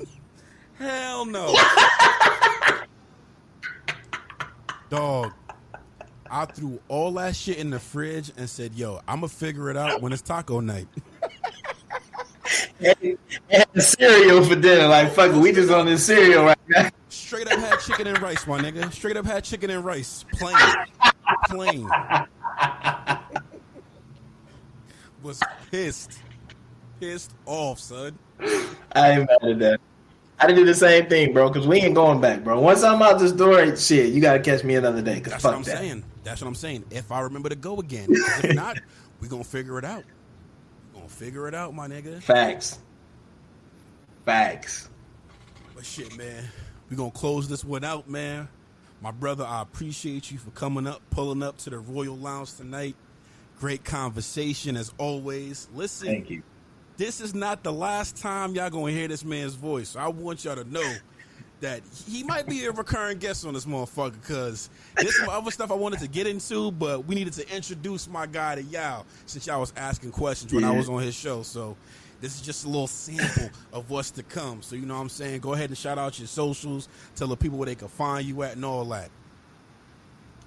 [0.78, 1.50] hell no.
[4.90, 5.32] Dog,
[6.30, 9.76] I threw all that shit in the fridge and said, "Yo, I'm gonna figure it
[9.76, 10.86] out when it's taco night."
[12.80, 13.18] and,
[13.50, 16.88] and cereal for dinner, like fuck we just on this cereal right now.
[17.08, 18.92] Straight up had chicken and rice, my nigga.
[18.92, 20.56] Straight up had chicken and rice, plain,
[21.48, 21.88] plain
[25.22, 26.18] was pissed,
[27.00, 28.18] pissed off, son.
[28.92, 29.80] I ain't mad at that.
[30.38, 32.58] I did do the same thing, bro, because we ain't going back, bro.
[32.60, 35.20] Once I'm out this door, shit, you got to catch me another day.
[35.20, 35.78] Cause That's what I'm that.
[35.78, 36.04] saying.
[36.22, 36.84] That's what I'm saying.
[36.90, 38.78] If I remember to go again, if not,
[39.20, 40.04] we gonna figure it out.
[40.92, 42.22] We gonna figure it out, my nigga.
[42.22, 42.78] Facts.
[44.24, 44.88] Facts.
[45.74, 46.44] But shit, man,
[46.90, 48.48] we gonna close this one out, man.
[49.00, 52.96] My brother, I appreciate you for coming up, pulling up to the Royal Lounge tonight.
[53.58, 55.68] Great conversation as always.
[55.74, 56.42] Listen, thank you.
[56.96, 59.96] This is not the last time y'all gonna hear this man's voice.
[59.96, 60.94] I want y'all to know
[61.60, 65.70] that he might be a recurring guest on this motherfucker because there's some other stuff
[65.70, 69.46] I wanted to get into, but we needed to introduce my guy to y'all since
[69.46, 70.70] y'all was asking questions when yeah.
[70.70, 71.42] I was on his show.
[71.42, 71.76] So
[72.20, 74.62] this is just a little sample of what's to come.
[74.62, 75.40] So you know what I'm saying?
[75.40, 78.42] Go ahead and shout out your socials, tell the people where they can find you
[78.42, 79.10] at and all that.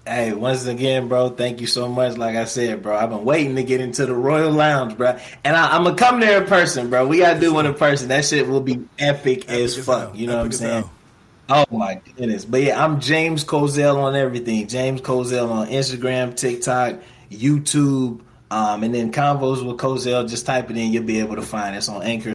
[0.05, 2.17] Hey, once again, bro, thank you so much.
[2.17, 5.17] Like I said, bro, I've been waiting to get into the Royal Lounge, bro.
[5.45, 7.07] And I, am gonna come there in person, bro.
[7.07, 8.09] We gotta do one in person.
[8.09, 10.09] That shit will be epic, epic as, as fuck.
[10.09, 10.17] Hell.
[10.17, 10.89] You know epic what I'm saying?
[11.49, 12.45] Oh my goodness.
[12.45, 14.67] But yeah, I'm James Cozell on everything.
[14.67, 20.27] James Cozell on Instagram, TikTok, YouTube, um, and then Convos with Cozell.
[20.27, 22.31] Just type it in, you'll be able to find us on Anchor.